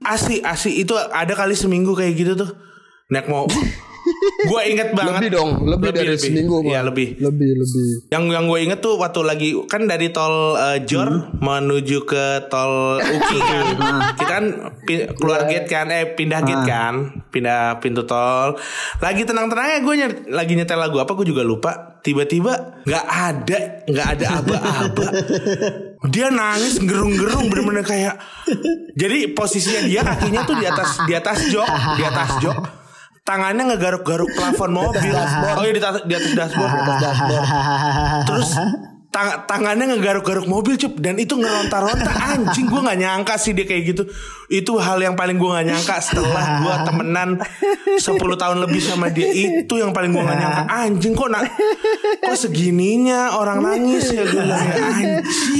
Asli 0.00 0.40
asli 0.40 0.80
itu 0.80 0.96
ada 0.96 1.36
kali 1.36 1.52
seminggu 1.52 1.92
kayak 1.92 2.16
gitu 2.16 2.32
tuh. 2.32 2.48
Naik 3.12 3.28
mau 3.28 3.44
gue 4.20 4.60
inget 4.66 4.88
banget. 4.90 5.16
Lebih 5.18 5.30
dong, 5.32 5.50
lebih 5.64 5.90
dari 5.90 6.14
seminggu, 6.14 6.60
Iya 6.62 6.80
Bang. 6.80 6.88
lebih. 6.88 7.08
Lebih 7.16 7.50
lebih. 7.56 7.88
yang 8.08 8.24
yang 8.26 8.44
gue 8.44 8.58
inget 8.60 8.78
tuh 8.78 8.94
waktu 8.94 9.20
lagi 9.20 9.48
kan 9.64 9.84
dari 9.84 10.08
tol 10.08 10.54
eh, 10.54 10.82
Jor 10.82 11.08
menuju 11.34 11.98
ke 12.02 12.24
tol 12.46 12.98
Uki 12.98 13.38
kan. 13.50 13.64
Kita 14.14 14.30
kan 14.30 14.44
keluar 15.16 15.44
gate 15.44 15.66
kan 15.66 15.88
eh 15.88 16.04
pindah 16.08 16.40
gate 16.40 16.64
kan. 16.64 16.94
Pindah 17.28 17.78
pintu 17.78 18.04
tol. 18.04 18.56
Lagi 18.98 19.22
tenang-tenangnya 19.22 19.78
gue 19.80 19.94
ny- 19.96 20.24
lagi 20.28 20.52
nyetel 20.54 20.76
lagu 20.76 20.96
apa 20.96 21.12
gue 21.12 21.26
juga 21.26 21.40
lupa. 21.40 21.72
Tiba-tiba 22.00 22.80
nggak 22.80 23.06
ada 23.06 23.58
nggak 23.84 24.06
ada 24.10 24.26
aba-aba 24.34 25.06
dia 26.08 26.32
nangis 26.32 26.80
gerung-gerung 26.80 27.52
bener-bener 27.52 27.84
kayak 27.84 28.16
jadi 28.94 29.30
posisinya 29.30 29.84
dia 29.84 30.00
kakinya 30.00 30.40
tuh 30.42 30.56
di 30.56 30.64
atas 30.64 30.96
di 31.04 31.12
atas 31.12 31.38
jok 31.46 31.68
di 31.92 32.02
atas 32.02 32.30
jok 32.40 32.56
tangannya 33.24 33.74
ngegaruk-garuk 33.74 34.30
plafon 34.34 34.70
mobil 34.74 35.12
oh 35.58 35.64
iya 35.64 35.72
di 35.74 35.80
atas 35.80 36.02
di 36.04 36.14
atas 36.14 36.32
dashboard. 36.34 36.72
Terus 38.28 38.50
tang- 39.10 39.42
tangannya 39.44 39.90
ngegaruk-garuk 39.90 40.46
mobil 40.46 40.74
cup. 40.74 40.94
Dan 40.96 41.16
itu 41.16 41.34
ngeronta-ronta. 41.34 42.10
Anjing 42.32 42.66
gue 42.66 42.80
nggak 42.80 42.98
nyangka 42.98 43.34
sih 43.36 43.52
dia 43.52 43.62
kayak 43.62 43.82
gitu. 43.88 44.02
Itu 44.46 44.76
hal 44.76 44.98
yang 44.98 45.14
paling 45.14 45.34
gue 45.34 45.46
nggak 45.46 45.62
nyangka 45.64 45.96
setelah 46.00 46.42
gue 46.58 46.74
temenan 46.84 47.28
10 47.38 48.02
tahun 48.16 48.56
lebih 48.60 48.80
sama 48.80 49.06
dia. 49.08 49.28
Itu 49.28 49.76
yang 49.76 49.90
paling 49.90 50.10
gue 50.10 50.18
nggak 50.18 50.38
nyangka. 50.38 50.62
Anjing 50.66 51.12
kok 51.12 51.28
na- 51.28 51.46
kok 52.20 52.34
segininya 52.34 53.36
orang 53.36 53.58
nangis 53.60 54.08
ya 54.08 54.22
gue 54.22 54.42
ya. 54.42 54.58
Anjing 54.58 55.10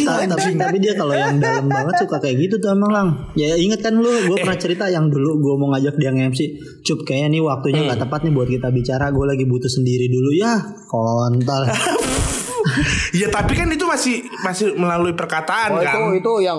Ta- 0.01 0.19
tapi, 0.21 0.31
anjing. 0.43 0.57
tapi 0.57 0.77
dia 0.79 0.95
kalau 0.95 1.13
yang 1.13 1.37
dalam 1.37 1.67
banget 1.67 1.95
suka 2.01 2.19
kayak 2.19 2.37
gitu 2.41 2.59
tuh 2.59 2.71
emang 2.71 2.91
lang. 2.91 3.09
Ya 3.35 3.55
inget 3.55 3.79
kan 3.79 3.95
lu 3.95 4.07
gue 4.25 4.37
pernah 4.37 4.57
cerita 4.57 4.87
yang 4.87 5.07
dulu 5.07 5.39
gue 5.39 5.55
mau 5.57 5.71
ngajak 5.71 5.95
dia 5.95 6.11
nge-MC 6.11 6.41
cup 6.83 6.99
kayaknya 7.05 7.29
nih 7.31 7.43
waktunya 7.43 7.81
nggak 7.85 8.01
tepat 8.01 8.21
nih 8.23 8.33
buat 8.33 8.49
kita 8.49 8.69
bicara. 8.69 9.11
Gue 9.11 9.27
lagi 9.27 9.45
butuh 9.45 9.69
sendiri 9.69 10.07
dulu 10.07 10.31
ya 10.33 10.59
kontol 10.87 11.67
ya 13.21 13.27
tapi 13.29 13.53
kan 13.53 13.69
itu 13.69 13.85
masih 13.85 14.15
masih 14.41 14.73
melalui 14.73 15.13
perkataan 15.13 15.71
Oh, 15.73 15.81
kan? 15.81 15.95
itu 16.13 16.21
itu 16.21 16.33
yang 16.43 16.59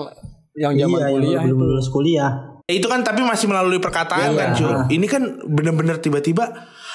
yang 0.52 0.72
zaman 0.74 0.88
iya 0.92 1.00
yang 1.00 1.12
kuliah 1.14 1.40
belum 1.42 1.56
itu. 1.56 1.64
lulus 1.66 1.88
kuliah. 1.88 2.30
Itu 2.64 2.86
kan 2.86 3.00
tapi 3.00 3.20
masih 3.20 3.46
melalui 3.46 3.78
perkataan 3.78 4.32
kan 4.32 4.48
cuy 4.52 4.72
ini 4.90 5.06
kan 5.06 5.22
bener-bener 5.42 5.96
tiba-tiba 5.96 6.52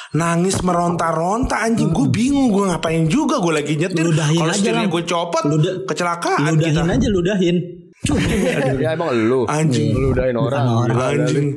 nangis 0.09 0.61
meronta-ronta 0.61 1.59
anjing. 1.59 1.89
Gue 1.89 2.07
bingung 2.07 2.49
gue 2.49 2.65
ngapain 2.65 3.05
juga 3.05 3.37
gue 3.37 3.53
lagi 3.53 3.75
nyetir. 3.75 4.05
Ludahin 4.05 4.37
kalau 4.37 4.49
aja, 4.49 4.57
setirnya 4.57 4.87
gue 4.87 5.03
copot 5.03 5.43
Luda- 5.43 5.77
kecelakaan 5.83 6.53
kita. 6.55 6.79
ludahin 6.79 6.89
aja 6.93 7.07
ludahin. 7.09 7.57
Ya 8.77 8.93
emang 8.93 9.09
lu. 9.11 9.43
Anjing. 9.45 9.91
Lu 9.91 10.13
udahin 10.13 10.37
orang. 10.37 10.87
Anjing. 10.89 11.47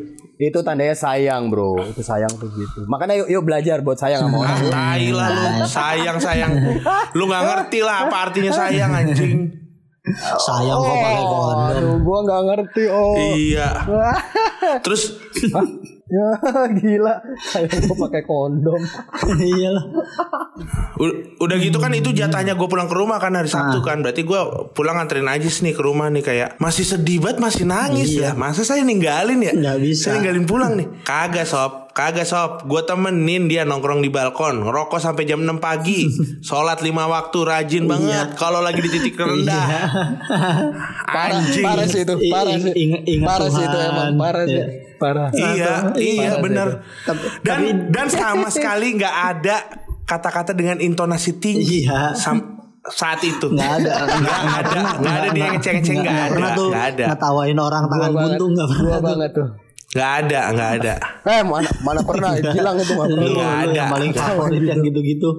Itu 0.40 0.64
tandanya 0.64 0.96
sayang, 0.96 1.52
Bro. 1.52 1.92
Itu 1.92 2.00
sayang 2.00 2.32
tuh 2.40 2.48
gitu. 2.56 2.88
Makanya 2.88 3.20
yuk 3.20 3.28
yuk 3.28 3.42
belajar 3.44 3.84
buat 3.84 4.00
sayang 4.00 4.24
sama 4.24 4.40
orang. 4.40 4.56
Ah, 4.56 4.70
tai 4.96 5.12
lah 5.12 5.28
lu 5.28 5.44
sayang 5.68 6.18
sayang 6.18 6.52
lu 7.14 7.24
nggak 7.28 7.42
ngerti 7.44 7.80
lah 7.84 8.08
apa 8.08 8.16
artinya 8.30 8.52
sayang 8.52 8.90
anjing 8.92 9.38
sayang 10.40 10.78
kok 10.80 10.96
pakai 10.96 11.24
kondom 11.24 11.58
Aduh, 11.70 11.96
gua 12.02 12.18
nggak 12.24 12.42
ngerti, 12.48 12.82
oh. 12.88 13.14
iya 13.36 13.70
terus 14.84 15.20
Ya, 16.10 16.28
gila. 16.82 17.14
Sayang 17.38 17.86
gua 17.86 18.10
pakai 18.10 18.26
kondom. 18.26 18.82
iyalah. 19.54 19.86
Udah 21.38 21.56
gitu 21.62 21.78
kan 21.78 21.94
itu 21.94 22.10
jatahnya 22.10 22.58
gue 22.58 22.66
pulang 22.66 22.90
ke 22.90 22.96
rumah 22.98 23.22
kan 23.22 23.32
hari 23.38 23.46
Sabtu 23.46 23.78
kan. 23.80 24.02
Berarti 24.02 24.26
gue 24.26 24.40
pulang 24.74 24.98
nganterin 24.98 25.30
aja 25.30 25.46
nih 25.46 25.72
ke 25.72 25.82
rumah 25.82 26.10
nih 26.10 26.26
kayak 26.26 26.48
masih 26.58 26.82
sedih 26.82 27.22
banget 27.22 27.38
masih 27.38 27.64
nangis 27.64 28.10
ya. 28.10 28.34
Masa 28.34 28.66
saya 28.66 28.82
ninggalin 28.82 29.38
ya? 29.38 29.54
Nggak 29.54 29.78
bisa. 29.86 30.02
saya 30.10 30.18
ninggalin 30.18 30.44
pulang 30.50 30.72
nih. 30.74 30.86
Kagak 31.06 31.46
sob. 31.46 31.94
Kagak 31.94 32.26
sob. 32.26 32.66
Gue 32.66 32.82
temenin 32.82 33.46
dia 33.46 33.62
nongkrong 33.62 34.02
di 34.02 34.10
balkon. 34.10 34.66
Ngerokok 34.66 34.98
sampai 34.98 35.24
jam 35.30 35.46
6 35.46 35.62
pagi. 35.62 36.10
Sholat 36.46 36.82
lima 36.82 37.06
waktu 37.06 37.38
rajin 37.46 37.86
banget. 37.86 38.34
Kalau 38.34 38.58
lagi 38.58 38.82
di 38.82 38.90
titik 38.90 39.14
rendah. 39.14 39.66
Parah, 41.06 41.38
anjing. 41.38 41.64
Parah 41.64 41.86
sih 41.86 42.02
itu, 42.02 42.14
parah 42.34 42.58
sih. 42.58 42.74
Parah 43.22 43.48
sih 43.48 43.64
itu 43.64 43.78
emang, 43.78 44.18
parah 44.18 44.44
sih. 44.50 44.79
Ya. 45.00 45.02
Parah. 45.02 45.28
Iya, 45.32 45.72
iya 45.96 46.28
Parah 46.28 46.40
benar. 46.40 46.68
Tapi- 47.02 47.28
Dan 47.40 47.58
tapi- 47.58 47.88
dan 47.88 48.06
sama 48.06 48.48
sekali 48.54 48.86
nggak 48.94 49.16
ada 49.30 49.56
kata-kata 50.02 50.52
dengan 50.52 50.76
intonasi 50.78 51.32
tinggi 51.34 51.84
Iya. 51.84 52.12
sam- 52.12 52.60
saat 52.82 53.20
itu. 53.22 53.46
nggak 53.46 53.70
ada 53.78 53.90
Nggak 54.10 54.38
ada, 54.58 54.78
nggak 54.94 55.14
ada 55.14 55.28
dia 55.30 55.46
ngeceng-ngeceng 55.50 55.98
nggak 55.98 56.16
ada, 56.18 56.28
pernah 56.30 56.50
tuh 56.50 56.68
nggak 56.68 56.86
ada, 56.90 57.04
ngetawain 57.08 57.58
orang 57.58 57.82
tangan 57.86 58.10
banget, 58.10 58.20
buntu 58.30 58.44
nggak 58.50 58.68
pernah 58.70 58.98
banget 59.00 59.30
tuh. 59.30 59.46
nggak 59.90 60.10
ada, 60.18 60.40
nggak 60.50 60.70
ada. 60.76 60.92
Eh, 61.26 61.40
mana 61.42 61.68
mana 61.80 62.00
pernah 62.02 62.30
hilang 62.32 62.76
itu 62.78 62.92
nggak 62.94 63.06
Lu, 63.06 63.14
pernah. 63.14 63.26
lu 63.26 63.36
Nggak 63.36 63.52
ada. 63.58 63.72
yang 63.74 63.88
paling 63.90 64.10
favorit 64.12 64.62
yang 64.62 64.80
gitu-gitu 64.82 65.30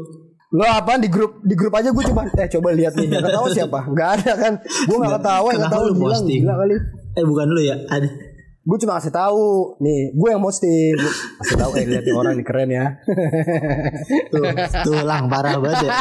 Lo 0.52 0.68
apaan 0.68 1.00
di 1.00 1.08
grup 1.08 1.40
di 1.42 1.56
grup 1.56 1.72
aja 1.72 1.90
gue 1.90 2.04
cuma 2.06 2.28
eh 2.28 2.48
coba 2.50 2.70
lihat 2.72 2.92
nih 2.94 3.08
yang 3.10 3.24
ketawa 3.24 3.48
siapa? 3.50 3.80
Gak 3.90 4.10
ada 4.20 4.32
kan? 4.38 4.54
Gue 4.60 4.96
gak 5.00 5.14
ketawa 5.16 5.48
yang 5.48 5.56
Kenapa 5.58 5.72
ketawa 5.72 5.82
lu 5.82 5.94
bilang 5.96 6.12
posting? 6.20 6.42
gila 6.42 6.56
kali. 6.58 6.76
eh 7.12 7.24
bukan 7.24 7.48
lu 7.48 7.62
ya 7.62 7.76
ada 7.88 8.08
Gue 8.62 8.78
cuma 8.78 9.02
kasih 9.02 9.10
tahu 9.10 9.78
nih, 9.82 10.14
gue 10.14 10.30
yang 10.30 10.42
posting. 10.42 10.94
Kasih 11.42 11.58
tahu 11.58 11.72
eh 11.82 11.86
lihat 11.90 12.06
orang 12.14 12.38
nih 12.38 12.46
keren 12.46 12.70
ya. 12.70 12.86
tuh 14.32 14.44
tuh 14.86 15.00
lang 15.02 15.26
parah 15.26 15.58
banget 15.58 15.90
ya 15.90 15.94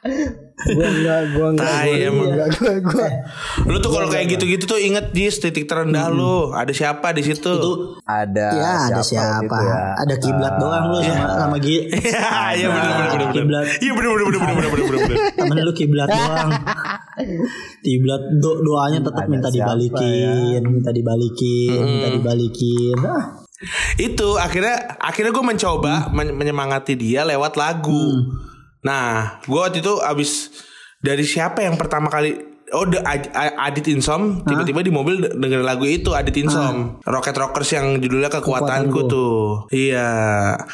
gue 0.00 0.80
enggak, 0.86 1.20
gue 1.30 1.46
enggak, 1.50 1.68
Tai 1.68 1.84
gue 1.86 2.00
emang. 2.02 2.28
enggak, 2.30 2.48
gue 2.54 2.72
gue. 2.82 3.06
Lu 3.64 3.76
tuh 3.78 3.90
kalau 3.90 4.08
kayak 4.08 4.26
gitu-gitu 4.30 4.64
tuh 4.64 4.76
inget 4.76 5.12
Jis 5.12 5.36
titik 5.38 5.64
terendah 5.64 6.08
lu. 6.08 6.50
Ada 6.50 6.72
siapa 6.72 7.12
di 7.12 7.20
situ? 7.20 7.48
itu 7.50 7.72
Ada 8.02 8.46
ya 8.50 8.70
ada 8.82 8.96
waktu 8.96 9.04
siapa 9.06 9.44
itu 9.44 9.56
ya? 9.62 9.80
ada 9.94 10.14
kiblat 10.16 10.54
doang 10.56 10.84
lu 10.86 10.98
sama 11.00 11.26
sama 11.38 11.56
Gi 11.58 11.76
Iya, 12.00 12.28
iya 12.54 12.66
benar 12.66 12.90
benar 12.90 13.08
benar. 13.10 13.28
Kiblat. 13.30 13.64
Iya 13.78 13.92
benar 13.92 14.10
benar 14.10 14.24
benar 14.24 14.40
benar 14.40 14.56
benar 14.66 14.80
benar 14.80 15.00
benar. 15.02 15.18
temen 15.36 15.56
lu 15.60 15.72
kiblat 15.74 16.08
doang 16.18 16.50
kiblat 17.80 18.22
do 18.36 18.50
doanya 18.60 18.98
tetap 19.00 19.22
Ada 19.22 19.30
minta 19.30 19.48
siapa 19.48 19.76
dibalikin 19.76 20.60
minta 20.62 20.90
dibalikin 20.90 21.76
minta 21.78 22.08
dibalikin 22.10 22.96
ah 23.02 23.24
itu 23.96 24.28
akhirnya 24.36 24.96
akhirnya 24.96 25.28
gue 25.30 25.44
mencoba 25.46 26.08
men- 26.10 26.32
menyemangati 26.32 26.96
dia 26.96 27.22
lewat 27.22 27.52
lagu. 27.54 28.08
Nah, 28.80 29.38
gue 29.42 29.56
waktu 29.56 29.78
itu 29.78 29.98
abis 29.98 30.48
dari 30.98 31.22
siapa 31.22 31.60
yang 31.60 31.76
pertama 31.76 32.08
kali 32.08 32.48
Oh, 32.70 32.86
the, 32.86 33.02
Ad- 33.02 33.34
Adit 33.34 33.90
Insom 33.90 34.46
tiba-tiba 34.46 34.78
di 34.78 34.94
mobil 34.94 35.18
de- 35.18 35.34
dengerin 35.34 35.66
lagu 35.66 35.82
itu 35.82 36.14
Adit 36.14 36.38
Insom, 36.38 37.02
Rocket 37.02 37.34
Rockers 37.34 37.66
yang 37.68 37.98
judulnya 37.98 38.30
Kekuatanku 38.30 38.46
Kekuatanku. 38.94 39.10
tuh. 39.10 39.42
Iya. 39.74 40.06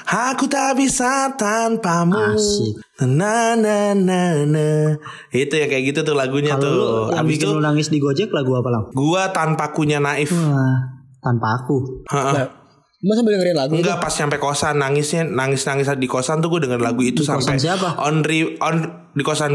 Aku 0.04 0.44
tak 0.44 0.76
bisa 0.76 1.32
tanpamu. 1.32 2.36
Asik. 2.36 2.76
Na 3.00 3.56
na 3.56 3.96
na 3.96 4.44
na. 4.44 4.92
Itu 5.32 5.56
ya 5.56 5.64
kayak 5.66 5.88
gitu 5.88 6.04
tuh 6.04 6.12
lagunya 6.12 6.52
lu 6.54 6.60
tuh. 6.60 7.16
yang 7.16 7.24
Abis 7.24 7.40
itu 7.40 7.48
nangis 7.56 7.88
di 7.88 7.96
Gojek 7.96 8.28
lagu 8.28 8.52
apa 8.52 8.68
lang? 8.68 8.82
gua 8.92 9.32
tanpa 9.32 9.72
kunya 9.72 9.96
naif. 9.96 10.28
Wah, 10.28 10.76
tanpa 11.18 11.64
aku. 11.64 12.04
Heeh. 12.12 12.44
Masa 13.06 13.22
sambil 13.22 13.32
dengerin 13.32 13.54
lagu 13.54 13.72
Enggak 13.72 13.96
pas 13.96 14.10
nyampe 14.12 14.36
kosan 14.36 14.74
nangisnya 14.76 15.22
nangis 15.22 15.62
nangis 15.62 15.86
di 15.94 16.04
kosan 16.04 16.38
tuh 16.38 16.50
gue 16.50 16.66
denger 16.66 16.80
lagu 16.80 17.00
itu 17.00 17.22
Di 17.22 17.28
sampai 17.28 17.54
siapa? 17.56 17.94
on 17.98 18.20
re- 18.20 18.58
on 18.58 18.76
di 19.08 19.22
kosan 19.22 19.52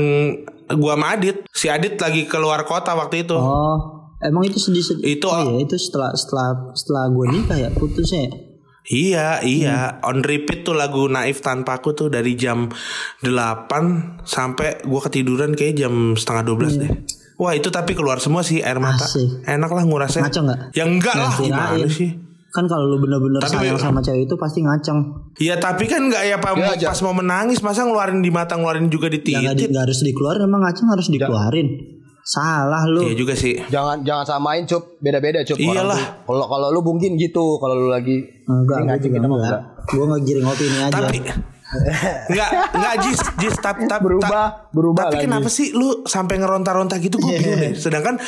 gua 0.72 0.96
sama 0.96 1.12
Adit 1.12 1.44
si 1.46 1.68
Adit 1.68 1.96
lagi 1.98 2.24
keluar 2.24 2.64
kota 2.64 2.96
waktu 2.96 3.22
itu 3.22 3.36
Oh, 3.36 4.08
emang 4.18 4.42
itu 4.42 4.56
sedih 4.56 4.80
sedih. 4.80 5.04
Itu- 5.12 5.28
oh, 5.28 5.44
iya, 5.52 5.62
itu 5.62 5.76
setelah 5.76 6.10
setelah 6.14 6.72
setelah 6.72 7.04
gue 7.08 7.26
nikah 7.30 7.58
ya 7.58 7.70
putusnya. 7.70 8.24
ya? 8.24 8.32
iya 8.84 9.28
iya 9.42 9.78
Hmm. 9.94 10.08
on 10.08 10.18
repeat 10.22 10.64
tuh 10.64 10.74
lagu 10.74 11.06
Naif 11.06 11.40
tanpa 11.40 11.76
aku 11.76 11.92
tuh 11.92 12.08
dari 12.08 12.34
jam 12.34 12.72
8 13.22 13.68
sampai 14.24 14.82
gua 14.84 15.02
ketiduran 15.02 15.52
kayak 15.52 15.78
jam 15.78 15.94
setengah 16.14 16.44
12 16.48 16.80
deh 16.80 16.92
Wah 17.36 17.52
itu 17.52 17.68
tapi 17.68 17.92
keluar 17.92 18.18
semua 18.18 18.42
sih 18.42 18.60
air 18.60 18.78
mata 18.78 19.02
Hmm. 19.02 19.10
Asik. 19.12 19.30
Enak 19.46 19.70
lah 19.70 19.84
ngurasnya 19.84 20.22
Ngaco 20.24 20.40
nggak? 20.44 20.60
Ya 20.72 20.84
enggak 20.84 21.16
lah 21.16 21.32
Nggak 21.32 21.46
gimana 21.48 21.88
sih 21.90 22.10
Kan 22.52 22.68
kalau 22.68 22.84
lu 22.86 23.00
bener-bener 23.00 23.40
Tapi- 23.40 23.64
sayang 23.64 23.80
sama 23.80 24.04
cewek 24.04 24.28
itu 24.28 24.36
pasti 24.36 24.60
ngaceng. 24.60 25.00
Ya 25.40 25.56
tapi 25.56 25.88
kan 25.88 26.04
enggak 26.04 26.24
ya 26.24 26.36
Pak 26.36 26.52
Ya, 26.76 26.92
Pas 26.92 27.00
mau 27.00 27.16
menangis 27.16 27.64
Masa 27.64 27.88
ngeluarin 27.88 28.20
di 28.20 28.28
mata 28.28 28.60
Ngeluarin 28.60 28.92
juga 28.92 29.08
di 29.08 29.24
Ya 29.24 29.40
nggak 29.40 29.56
di- 29.56 29.58
titik 29.58 29.70
nggak 29.72 29.84
harus 29.88 30.00
dikeluarin, 30.04 30.42
emang 30.44 30.62
ngaceng 30.62 30.88
harus 30.92 31.08
dikeluarin. 31.08 31.68
Salah 32.22 32.86
lu. 32.86 33.02
Iya 33.02 33.16
juga 33.18 33.34
sih 33.34 33.58
Jangan 33.66 34.06
jangan 34.06 34.26
samain 34.28 34.64
cup 34.68 34.84
beda-beda 35.02 35.42
cup. 35.42 35.58
Iyalah. 35.58 36.22
Kalau 36.22 36.46
kalau 36.46 36.68
lu 36.70 36.84
mungkin 36.84 37.18
gitu 37.18 37.58
kalau 37.58 37.74
lu 37.74 37.88
lagi 37.90 38.22
Enggak, 38.46 39.00
gue 39.00 39.16
mah 39.18 39.40
enggak. 39.40 39.62
Gue 39.88 40.06
ngegiring 40.06 40.46
opini 40.46 40.78
aja. 40.78 41.02
Tapi 41.02 41.18
Enggak, 42.28 42.50
enggak 42.72 42.94
Jis, 43.02 43.20
Jis 43.38 43.56
tap, 43.58 43.80
tap, 43.82 44.00
Berubah, 44.00 44.28
tap- 44.28 44.56
berubah 44.72 45.08
Tapi 45.08 45.16
lagi. 45.18 45.26
kenapa 45.26 45.48
sih 45.48 45.72
lu 45.72 46.04
sampai 46.04 46.36
ngeronta-ronta 46.38 46.98
gitu 46.98 47.16
gue 47.16 47.32
bingung 47.34 47.58
deh. 47.58 47.74
Sedangkan 47.74 48.20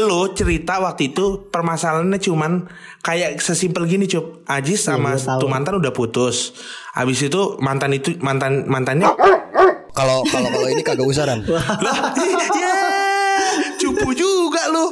lu 0.00 0.30
cerita 0.30 0.78
waktu 0.78 1.10
itu 1.10 1.48
permasalahannya 1.48 2.16
cuman 2.16 2.70
kayak 3.00 3.38
sesimpel 3.38 3.84
gini 3.84 4.04
cup. 4.04 4.46
Ajis 4.46 4.80
sama 4.80 5.12
Iya, 5.12 5.18
gua 5.18 5.28
tahu. 5.28 5.40
tuh 5.40 5.48
mantan 5.48 5.74
udah 5.76 5.90
putus. 5.90 6.54
Habis 6.92 7.24
itu 7.24 7.40
mantan 7.58 7.90
itu 7.90 8.14
mantan 8.18 8.64
mantannya 8.64 9.10
Kalau 9.90 10.22
kalau 10.24 10.48
kalau 10.48 10.68
ini 10.68 10.82
kagak 10.82 11.02
usah 11.04 11.22
Ran. 11.24 11.42
lah, 11.46 12.14
ya, 12.52 12.74
cupu 13.76 14.10
juga 14.10 14.66
lu. 14.68 14.90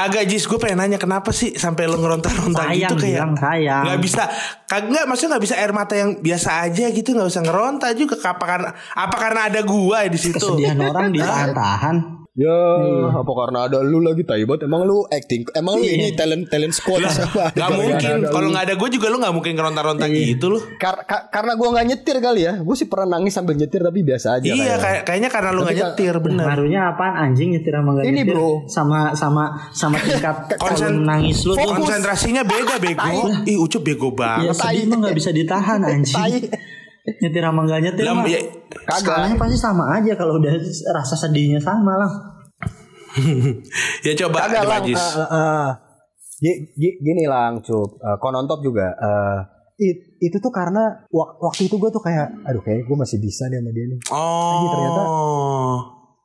Agak 0.00 0.24
Jis 0.24 0.48
gue 0.48 0.56
pengen 0.56 0.80
nanya 0.80 0.96
kenapa 0.96 1.28
sih 1.28 1.52
sampai 1.52 1.84
lu 1.84 2.00
ngeronta-ronta 2.00 2.64
Sayang, 2.64 2.80
gitu 2.88 2.94
kayak 2.96 3.16
bilang 3.20 3.32
sayang. 3.36 3.82
nggak 3.84 4.00
bisa 4.00 4.22
kag 4.64 4.84
nggak 4.88 5.04
maksudnya 5.04 5.30
nggak 5.36 5.44
bisa 5.44 5.54
air 5.60 5.72
mata 5.76 5.94
yang 5.94 6.10
biasa 6.16 6.64
aja 6.64 6.84
gitu 6.88 7.08
nggak 7.12 7.28
usah 7.28 7.42
ngeronta 7.44 7.88
juga 7.92 8.16
apa 8.24 8.44
karena 8.48 8.70
apa 8.96 9.16
karena 9.20 9.40
ada 9.52 9.60
gua 9.60 10.08
di 10.08 10.16
situ 10.16 10.40
Kesedihan 10.40 10.80
orang 10.80 11.12
ditahan-tahan. 11.12 11.96
Ya, 12.30 12.54
apa 13.10 13.26
karena 13.26 13.66
ada 13.66 13.82
lu 13.82 13.98
lagi 13.98 14.22
taibat? 14.22 14.62
Emang 14.62 14.86
lu 14.86 15.02
acting? 15.04 15.42
Emang 15.50 15.74
lu 15.74 15.82
ini 15.82 16.14
talent 16.14 16.46
talent 16.46 16.70
squad 16.70 17.02
apa? 17.02 17.50
Gak 17.50 17.70
mungkin 17.74 17.98
kalau 18.24 18.48
nggak 18.48 18.64
ada 18.64 18.74
gue 18.78 18.88
juga 18.88 19.10
lu 19.10 19.18
nggak 19.18 19.34
mungkin 19.34 19.52
ngeronta-ronta 19.52 20.06
gitu 20.06 20.46
loh 20.46 20.62
Kar- 20.78 21.02
ka- 21.02 21.26
karena 21.26 21.58
gua 21.58 21.74
nggak 21.74 21.86
nyetir 21.90 22.16
kali 22.16 22.46
ya. 22.46 22.62
Gue 22.62 22.78
sih 22.78 22.86
pernah 22.86 23.18
nangis 23.18 23.34
sambil 23.34 23.58
nyetir 23.58 23.82
tapi 23.82 24.06
biasa 24.06 24.38
aja. 24.38 24.46
iya 24.46 24.54
kayak. 24.54 24.78
kayak 24.78 25.00
kayaknya 25.02 25.28
karena 25.28 25.50
lu 25.50 25.60
nggak 25.60 25.78
nyetir 25.82 26.14
bener 26.22 26.44
Ngaruhnya 26.46 26.80
apaan 26.88 27.14
anjing 27.18 27.48
nyetir 27.50 27.72
sama 27.74 27.90
gak 27.92 28.04
Ini, 28.06 28.14
nyetir? 28.14 28.30
bro. 28.32 28.50
Sama 28.70 29.00
sama 29.12 29.44
sama 29.74 29.96
tingkat 29.98 30.36
Konsen- 30.62 31.02
nangis 31.02 31.42
lu 31.42 31.52
tuh. 31.52 31.66
konsentrasinya 31.66 32.46
beda 32.46 32.78
bego 32.78 33.10
ih 33.42 33.58
ucup 33.58 33.82
bego 33.82 34.14
banget 34.14 34.54
sedih 34.54 34.86
mah 34.86 35.02
gak 35.02 35.18
bisa 35.18 35.34
ditahan 35.34 35.82
anjing. 35.82 36.46
Nyetir 37.18 37.42
sama 37.42 37.60
gak 37.64 37.80
nyetir 37.80 38.04
Lah, 38.04 38.14
mah. 38.14 38.26
ya, 38.26 38.40
Skalanya 38.92 39.34
pasti 39.34 39.56
sama 39.56 39.84
aja 39.92 40.12
kalau 40.14 40.36
udah 40.36 40.54
rasa 40.90 41.14
sedihnya 41.16 41.58
sama 41.58 41.96
lah. 41.96 42.10
ya 44.06 44.12
coba 44.16 44.46
Kagak 44.46 44.62
coba 44.62 44.74
lang. 44.76 44.82
Jis. 44.84 45.04
eh. 45.18 45.70
Gi- 46.40 46.60
gi- 46.72 46.98
gini 47.00 47.24
lang, 47.24 47.60
cup. 47.60 47.90
Eh, 47.96 48.16
konontop 48.18 48.60
juga. 48.60 48.86
eh, 48.90 49.38
it- 49.78 50.16
itu 50.20 50.36
tuh 50.36 50.48
karena 50.50 51.04
wak- 51.06 51.36
waktu 51.38 51.66
itu 51.66 51.76
gue 51.76 51.90
tuh 51.90 52.00
kayak, 52.00 52.30
aduh 52.44 52.60
kayak 52.60 52.84
gue 52.84 52.96
masih 52.96 53.16
bisa 53.16 53.44
deh 53.46 53.56
sama 53.56 53.70
dia 53.70 53.84
nih. 53.86 53.98
oh 54.10 54.64
ternyata. 54.68 55.02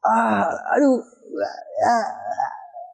Ah, 0.02 0.43
aduh. 0.71 0.95
Ah, 1.82 2.06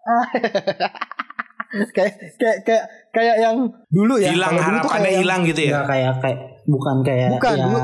ah. 0.07 0.25
kayak 1.95 2.11
kayak 2.35 2.57
kayak 2.63 2.83
kayak 3.09 3.35
yang 3.39 3.55
dulu 3.87 4.17
ya. 4.17 4.31
hilang 4.31 4.51
Kalau 4.51 4.63
dulu 4.65 4.77
tuh 4.77 4.91
harapannya 4.91 5.11
hilang 5.17 5.41
gitu 5.45 5.61
ya 5.63 5.79
kayak 5.85 6.13
kayak 6.19 6.37
bukan 6.65 6.95
kayak 7.01 7.37
Bukan, 7.41 7.57
ya 7.57 7.65
dulu. 7.65 7.79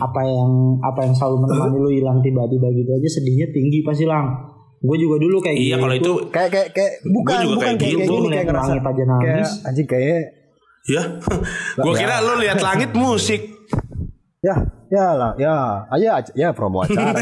apa 0.00 0.20
yang 0.24 0.50
apa 0.80 1.00
yang 1.04 1.14
selalu 1.14 1.36
menemani 1.44 1.76
lu 1.76 1.90
hilang 1.92 2.18
tiba-tiba 2.24 2.68
gitu 2.72 2.90
aja 2.96 3.08
sedihnya 3.20 3.46
tinggi 3.52 3.84
pasti 3.84 4.04
lang. 4.08 4.32
Gue 4.84 4.96
juga 5.00 5.16
dulu 5.16 5.40
kayak 5.40 5.56
iya 5.56 5.76
gitu. 5.76 5.82
kalau 5.84 5.94
itu 5.96 6.12
kayak 6.28 6.50
kayak 6.52 6.68
kayak 6.76 6.92
bukan 7.08 7.36
juga 7.40 7.52
bukan 7.56 7.72
kayak 7.72 7.80
kayak, 7.80 7.92
gitu. 7.92 8.00
kayak 8.00 8.20
gini 8.20 8.28
kayak 8.28 8.46
ngerasa 8.48 8.68
langit 8.68 8.84
aja 8.84 9.04
nangis. 9.04 9.24
kayak 9.24 9.48
anjing 9.68 9.88
kayak 9.88 10.22
ya 10.84 11.02
gue 11.80 11.92
kira 11.96 12.14
lu 12.20 12.32
lihat 12.44 12.58
langit 12.60 12.90
musik 12.92 13.42
ya 14.44 14.56
ya 14.92 15.06
lah 15.16 15.32
ya 15.40 15.56
aja 15.88 16.20
ya 16.36 16.48
promo 16.52 16.84
acara. 16.84 17.16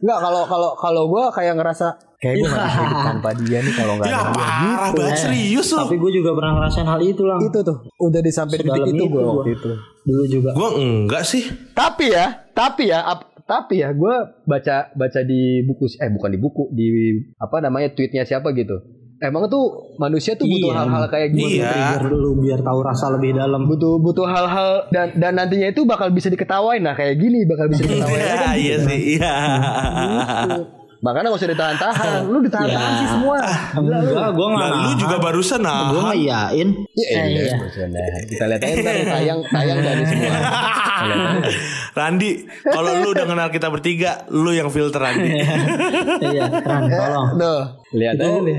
Enggak 0.00 0.18
kalau 0.24 0.42
kalau 0.48 0.70
kalau 0.80 1.02
gue 1.12 1.24
kayak 1.36 1.54
ngerasa 1.60 2.09
kayak 2.20 2.34
gue 2.36 2.46
gak 2.46 2.60
bisa 2.62 2.80
hidup 2.80 3.00
tanpa 3.02 3.28
dia 3.34 3.58
nih 3.58 3.74
kalau 3.74 3.92
nggak 3.96 4.06
ya 4.06 4.12
ada 4.14 4.28
dia. 4.28 4.36
parah 4.36 4.90
banget 4.92 5.16
serius 5.18 5.66
lu. 5.66 5.78
Tapi 5.80 5.96
gue 5.96 6.12
juga 6.14 6.30
pernah 6.32 6.52
ngerasain 6.54 6.84
hal 6.86 7.00
itu 7.02 7.22
lang. 7.24 7.40
itu 7.40 7.58
tuh 7.60 7.76
udah 7.98 8.20
di 8.20 8.30
sampai 8.30 8.56
Sedalam 8.56 8.76
detik 8.76 8.86
itu 8.86 8.94
itu 8.94 9.04
gue 9.06 9.16
gua. 9.16 9.32
waktu 9.34 9.50
itu. 9.50 9.70
Dulu 10.02 10.24
juga. 10.26 10.50
gue 10.52 10.68
enggak 10.78 11.22
sih. 11.22 11.42
Tapi 11.72 12.04
ya 12.08 12.26
tapi 12.50 12.82
ya 12.86 13.00
ap- 13.02 13.28
tapi 13.42 13.74
ya 13.76 13.90
gue 13.90 14.14
baca 14.42 14.76
baca 14.92 15.20
di 15.22 15.40
buku 15.62 15.90
eh 15.96 16.06
bukan 16.08 16.30
di 16.30 16.38
buku 16.38 16.62
di 16.70 16.86
apa 17.34 17.56
namanya 17.58 17.88
tweetnya 17.90 18.22
siapa 18.22 18.52
gitu. 18.52 18.78
Emang 19.18 19.44
tuh 19.46 19.64
manusia 19.96 20.32
tuh 20.32 20.44
butuh 20.44 20.70
Iya, 20.70 20.78
hal-hal 20.78 21.04
kayak 21.06 21.28
gitu 21.30 21.48
Iya. 21.54 21.68
Trigger 21.68 22.04
dulu 22.10 22.28
biar 22.40 22.60
tahu 22.60 22.78
rasa 22.80 23.06
lebih 23.10 23.32
dalam. 23.34 23.64
butuh 23.64 23.96
butuh 23.96 24.24
hal-hal 24.24 24.88
dan 24.88 25.12
dan 25.14 25.32
nantinya 25.34 25.68
itu 25.68 25.84
bakal 25.84 26.08
bisa 26.08 26.28
diketawain 26.28 26.80
nah 26.80 26.92
kayak 26.92 27.16
gini 27.16 27.44
bakal 27.44 27.64
bisa 27.66 27.80
diketawain. 27.84 28.16
Iya 28.18 28.50
iya 28.54 28.76
sih 28.78 29.00
iya 29.14 29.34
makanya 31.00 31.28
gak 31.28 31.40
usah 31.40 31.48
ditahan-tahan 31.48 32.20
lu 32.24 32.38
ditahan-tahan 32.40 32.92
sih 32.94 33.08
semua 33.10 33.38
Enggak, 33.72 34.00
gue 34.30 34.46
nggak. 34.46 34.68
Lah, 34.68 34.80
lu 34.82 34.92
juga 34.96 35.16
barusan 35.16 35.60
nah 35.60 35.88
Gue 35.88 36.02
ngiyain. 36.06 36.68
Iya, 36.92 37.06
Eh, 37.08 37.26
iya. 37.26 37.42
iya. 37.46 37.56
Kita 38.22 38.44
lihat 38.46 38.60
aja 38.60 38.76
ntar 38.76 38.94
tayang 39.08 39.40
tayang 39.46 39.78
dari 39.78 40.04
semua. 40.04 40.36
Randi, 41.98 42.30
kalau 42.62 42.92
lu 42.94 43.10
udah 43.10 43.24
kenal 43.24 43.48
kita 43.48 43.66
bertiga, 43.66 44.28
lu 44.28 44.50
yang 44.50 44.68
filter 44.68 45.00
Randi. 45.00 45.30
Iya, 46.20 46.44
Ran, 46.60 46.82
tolong. 46.86 47.28
Tuh, 47.40 47.62
lihat 47.92 48.16
aja 48.16 48.38
nih. 48.38 48.58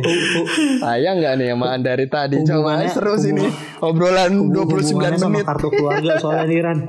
Tayang 0.80 1.16
nggak 1.18 1.34
nih 1.36 1.48
sama 1.50 1.66
Anda 1.72 1.90
dari 1.92 2.06
tadi? 2.08 2.38
Coba 2.42 2.82
seru 2.88 3.14
sih 3.16 3.32
nih. 3.32 3.48
Obrolan 3.80 4.50
29 4.50 4.58
Hubungannya 4.90 5.18
sama 5.18 5.32
menit. 5.38 5.46
kartu 5.46 5.68
keluarga 5.70 6.12
soalnya 6.18 6.46
nih 6.46 6.60
Ran. 6.60 6.80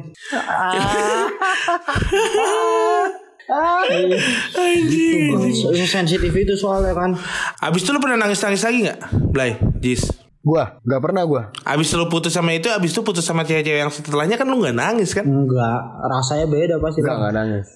Anjing. 3.50 5.34
Gitu, 5.50 5.86
sensitif 5.88 6.32
itu 6.32 6.54
soalnya 6.54 6.94
kan. 6.94 7.10
Abis 7.58 7.82
itu 7.82 7.90
lu 7.90 7.98
pernah 7.98 8.26
nangis-nangis 8.26 8.62
lagi 8.62 8.78
nggak? 8.86 8.98
Blay, 9.32 9.58
Jis. 9.82 10.10
Gua 10.42 10.78
nggak 10.82 11.00
pernah 11.02 11.22
gua. 11.22 11.42
Abis 11.62 11.94
lu 11.94 12.10
putus 12.10 12.34
sama 12.34 12.50
itu, 12.54 12.66
abis 12.66 12.90
itu 12.90 13.00
putus 13.06 13.22
sama 13.22 13.46
cewek-cewek 13.46 13.78
yang 13.86 13.92
setelahnya 13.94 14.34
kan 14.34 14.46
lu 14.50 14.58
nggak 14.58 14.74
nangis 14.74 15.14
kan? 15.14 15.22
Enggak, 15.22 15.80
rasanya 16.02 16.46
beda 16.50 16.74
pasti. 16.82 16.98
Enggak 17.02 17.16
nggak 17.18 17.34
nangis. 17.34 17.66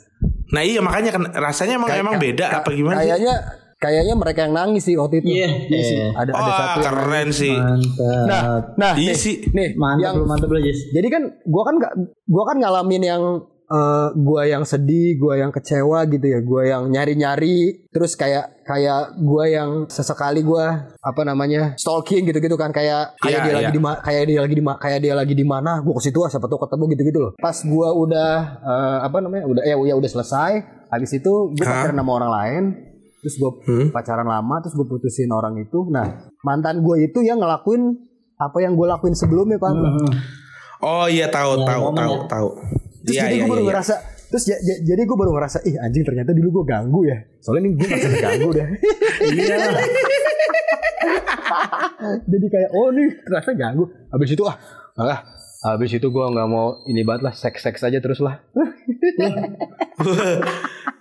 Nah 0.51 0.63
iya 0.63 0.81
makanya 0.83 1.11
kan 1.15 1.23
rasanya 1.35 1.79
emang 1.79 1.91
emang 1.95 2.17
beda 2.19 2.63
apa 2.63 2.71
gimana 2.75 3.03
sih? 3.03 3.07
Kayaknya 3.07 3.35
kayaknya 3.77 4.15
mereka 4.17 4.41
yang 4.49 4.55
nangis 4.57 4.83
sih 4.83 4.95
waktu 4.99 5.23
itu. 5.23 5.27
Iya, 5.31 5.49
iya 5.71 5.83
sih. 5.83 5.99
Ada 6.11 6.31
ada 6.31 6.31
Wah 6.33 6.43
satu 6.43 6.79
yang 6.83 6.87
keren 6.91 7.29
sih. 7.31 7.55
Mantap. 7.55 8.27
Nah, 8.27 8.43
nah 8.75 8.93
Iya 8.99 9.15
nih, 9.15 9.37
nih 9.53 9.69
mantap 9.79 10.03
yang 10.03 10.15
lu 10.19 10.25
mantap 10.27 10.51
Jis. 10.59 10.91
jadi 10.91 11.09
kan 11.13 11.23
gua 11.47 11.63
kan 11.71 11.75
nggak 11.79 11.93
gua 12.27 12.45
kan 12.51 12.57
ngalamin 12.59 13.03
yang 13.03 13.23
eh, 13.67 14.09
gua 14.15 14.43
yang 14.45 14.63
sedih, 14.63 15.17
gua 15.17 15.35
yang 15.37 15.51
kecewa 15.51 16.07
gitu 16.07 16.23
ya, 16.25 16.39
gua 16.41 16.63
yang 16.63 16.83
nyari-nyari, 16.87 17.87
terus 17.89 18.15
kayak 18.15 18.63
kayak 18.63 19.19
gua 19.19 19.45
yang 19.45 19.71
sesekali 19.87 20.41
gua 20.41 20.95
apa 20.97 21.23
namanya 21.23 21.75
stalking 21.75 22.23
gitu-gitu 22.25 22.55
kan 22.55 22.71
kayak 22.71 23.15
kayak 23.19 23.39
Iya, 23.39 23.43
dia 23.43 23.51
iya. 23.51 23.59
lagi 23.61 23.71
di 23.71 23.81
ma- 23.81 23.99
kayak 23.99 24.25
dia 24.25 24.41
lagi 24.41 24.55
di 24.55 24.63
kayak 24.63 24.99
dia 25.01 25.15
lagi 25.15 25.35
di 25.35 25.45
mana, 25.45 25.79
gua 25.81 25.95
ke 25.97 26.03
situ 26.03 26.19
ah, 26.21 26.31
siapa 26.31 26.47
tahu 26.47 26.61
ketemu 26.61 26.85
gitu-gitu 26.95 27.19
loh. 27.19 27.33
Pas 27.37 27.57
gua 27.63 27.89
udah 27.91 28.31
eh, 28.59 28.99
apa 29.03 29.17
namanya 29.19 29.45
udah 29.45 29.63
ya, 29.63 29.75
ya 29.77 29.95
udah 29.95 30.11
selesai, 30.11 30.51
habis 30.87 31.11
itu 31.13 31.33
gua 31.53 31.65
Hah? 31.65 31.71
pacaran 31.83 31.97
sama 31.97 32.13
orang 32.15 32.31
lain, 32.33 32.63
terus 33.19 33.35
gua 33.37 33.51
Hmm? 33.63 33.91
pacaran 33.91 34.25
lama, 34.25 34.63
terus 34.63 34.75
gua 34.75 34.87
putusin 34.87 35.27
orang 35.29 35.59
itu. 35.59 35.87
Nah 35.91 36.31
mantan 36.41 36.81
gua 36.81 36.97
itu 36.97 37.19
yang 37.21 37.39
ngelakuin 37.39 37.83
apa 38.37 38.59
yang 38.61 38.77
gua 38.77 38.95
lakuin 38.95 39.17
sebelumnya 39.17 39.57
pak. 39.57 39.75
Oh 40.77 41.09
iya 41.09 41.27
tahu 41.27 41.65
tahu 41.65 41.81
momen 41.89 41.99
tahu 41.99 42.13
ya. 42.13 42.21
tahu. 42.29 42.49
Terus 43.07 43.15
Iya 43.15 43.23
jadi 43.23 43.35
iya 43.39 43.43
gue 43.47 43.51
baru 43.55 43.63
iya. 43.63 43.71
ngerasa 43.71 43.95
Terus 44.27 44.43
ja- 44.43 44.59
ja- 44.59 44.81
jadi 44.83 45.07
gue 45.07 45.17
baru 45.17 45.31
ngerasa, 45.39 45.63
ih 45.63 45.79
anjing 45.79 46.03
ternyata 46.03 46.35
dulu 46.35 46.61
gue 46.61 46.65
ganggu 46.67 47.07
ya. 47.07 47.15
Soalnya 47.39 47.71
nih 47.71 47.73
gue 47.79 47.87
gak 47.87 48.19
ganggu 48.19 48.49
deh. 48.51 48.67
Iya. 49.23 49.57
jadi 52.35 52.47
kayak, 52.51 52.71
oh 52.75 52.91
nih 52.91 53.07
ternyata 53.23 53.55
ganggu. 53.55 53.87
Habis 54.11 54.35
itu 54.35 54.43
ah, 54.43 54.59
ah 54.99 55.23
habis 55.63 55.95
itu 55.95 56.07
gue 56.11 56.25
nggak 56.27 56.49
mau 56.51 56.83
ini 56.85 57.07
banget 57.07 57.23
lah, 57.23 57.35
seks-seks 57.39 57.87
aja 57.87 58.03
terus 58.03 58.19
lah. 58.19 58.43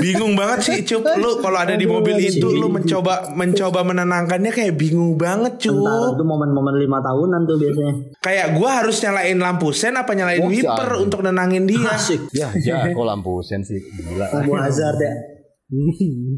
Bingung 0.00 0.32
banget 0.38 0.58
sih 0.64 0.78
Cup 0.86 1.04
Lu 1.18 1.38
kalau 1.42 1.58
ada 1.60 1.74
di 1.74 1.86
mobil 1.86 2.16
itu 2.18 2.46
Lu 2.50 2.70
mencoba 2.70 3.34
mencoba 3.34 3.82
menenangkannya 3.84 4.50
Kayak 4.54 4.74
bingung 4.78 5.18
banget 5.18 5.58
Cup 5.68 5.74
itu 5.74 6.24
momen-momen 6.24 6.74
lima 6.78 6.98
tahunan 7.02 7.40
tuh 7.46 7.56
biasanya. 7.58 7.94
Kayak 8.22 8.46
gua 8.58 8.82
harus 8.82 8.96
nyalain 9.02 9.38
lampu 9.38 9.68
sen 9.74 9.94
Apa 9.98 10.14
nyalain 10.14 10.42
Oh, 10.44 10.50
wiper 10.50 10.88
jangan. 10.88 11.04
Untuk 11.04 11.20
nenangin 11.22 11.64
dia 11.64 11.94
Asik. 11.94 12.20
Ya, 12.34 12.50
ya, 12.58 12.90
kok 12.90 13.06
lampu 13.06 13.40
sen 13.40 13.62
sih 13.62 13.80
gila. 13.80 14.26
Abu 14.30 14.52
Hazard 14.56 14.98
ya. 15.00 15.12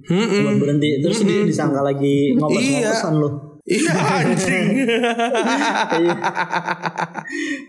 Cuma 0.06 0.52
berhenti 0.56 1.02
terus 1.02 1.18
dia 1.26 1.42
disangka 1.44 1.82
lagi 1.82 2.38
ngopes-ngopesan 2.38 3.14
lu. 3.18 3.30
Iya 3.66 3.90
anjing 3.98 4.86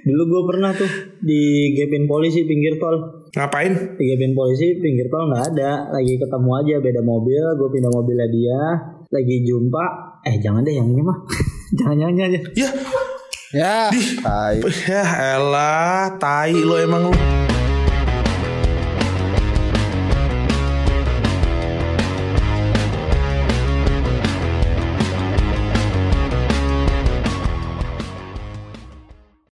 Dulu 0.05 0.23
gue 0.29 0.41
pernah 0.53 0.69
tuh 0.77 0.85
di 1.25 1.73
gapin 1.73 2.05
polisi 2.05 2.45
pinggir 2.45 2.77
tol. 2.77 3.16
Ngapain? 3.33 3.73
Di 3.97 4.03
gapin 4.13 4.31
polisi 4.37 4.77
pinggir 4.77 5.07
tol 5.09 5.27
nggak 5.31 5.43
ada. 5.55 5.71
Lagi 5.91 6.13
ketemu 6.15 6.49
aja 6.61 6.73
beda 6.79 7.01
mobil. 7.03 7.43
Gue 7.57 7.69
pindah 7.73 7.91
mobilnya 7.91 8.27
dia. 8.29 8.61
Lagi 9.09 9.35
jumpa. 9.43 9.85
Eh 10.27 10.35
jangan 10.43 10.63
deh 10.63 10.75
yang 10.75 10.87
ini 10.91 11.01
mah. 11.01 11.17
jangan 11.79 11.95
jangan 11.95 12.13
jangan. 12.15 12.41
Ya 12.55 12.69
Ya, 13.47 13.87
tai. 14.19 14.59
Ya 14.91 15.07
elah 15.39 16.19
Tai 16.19 16.51
lo 16.51 16.75
emang 16.75 17.07
lu 17.07 17.46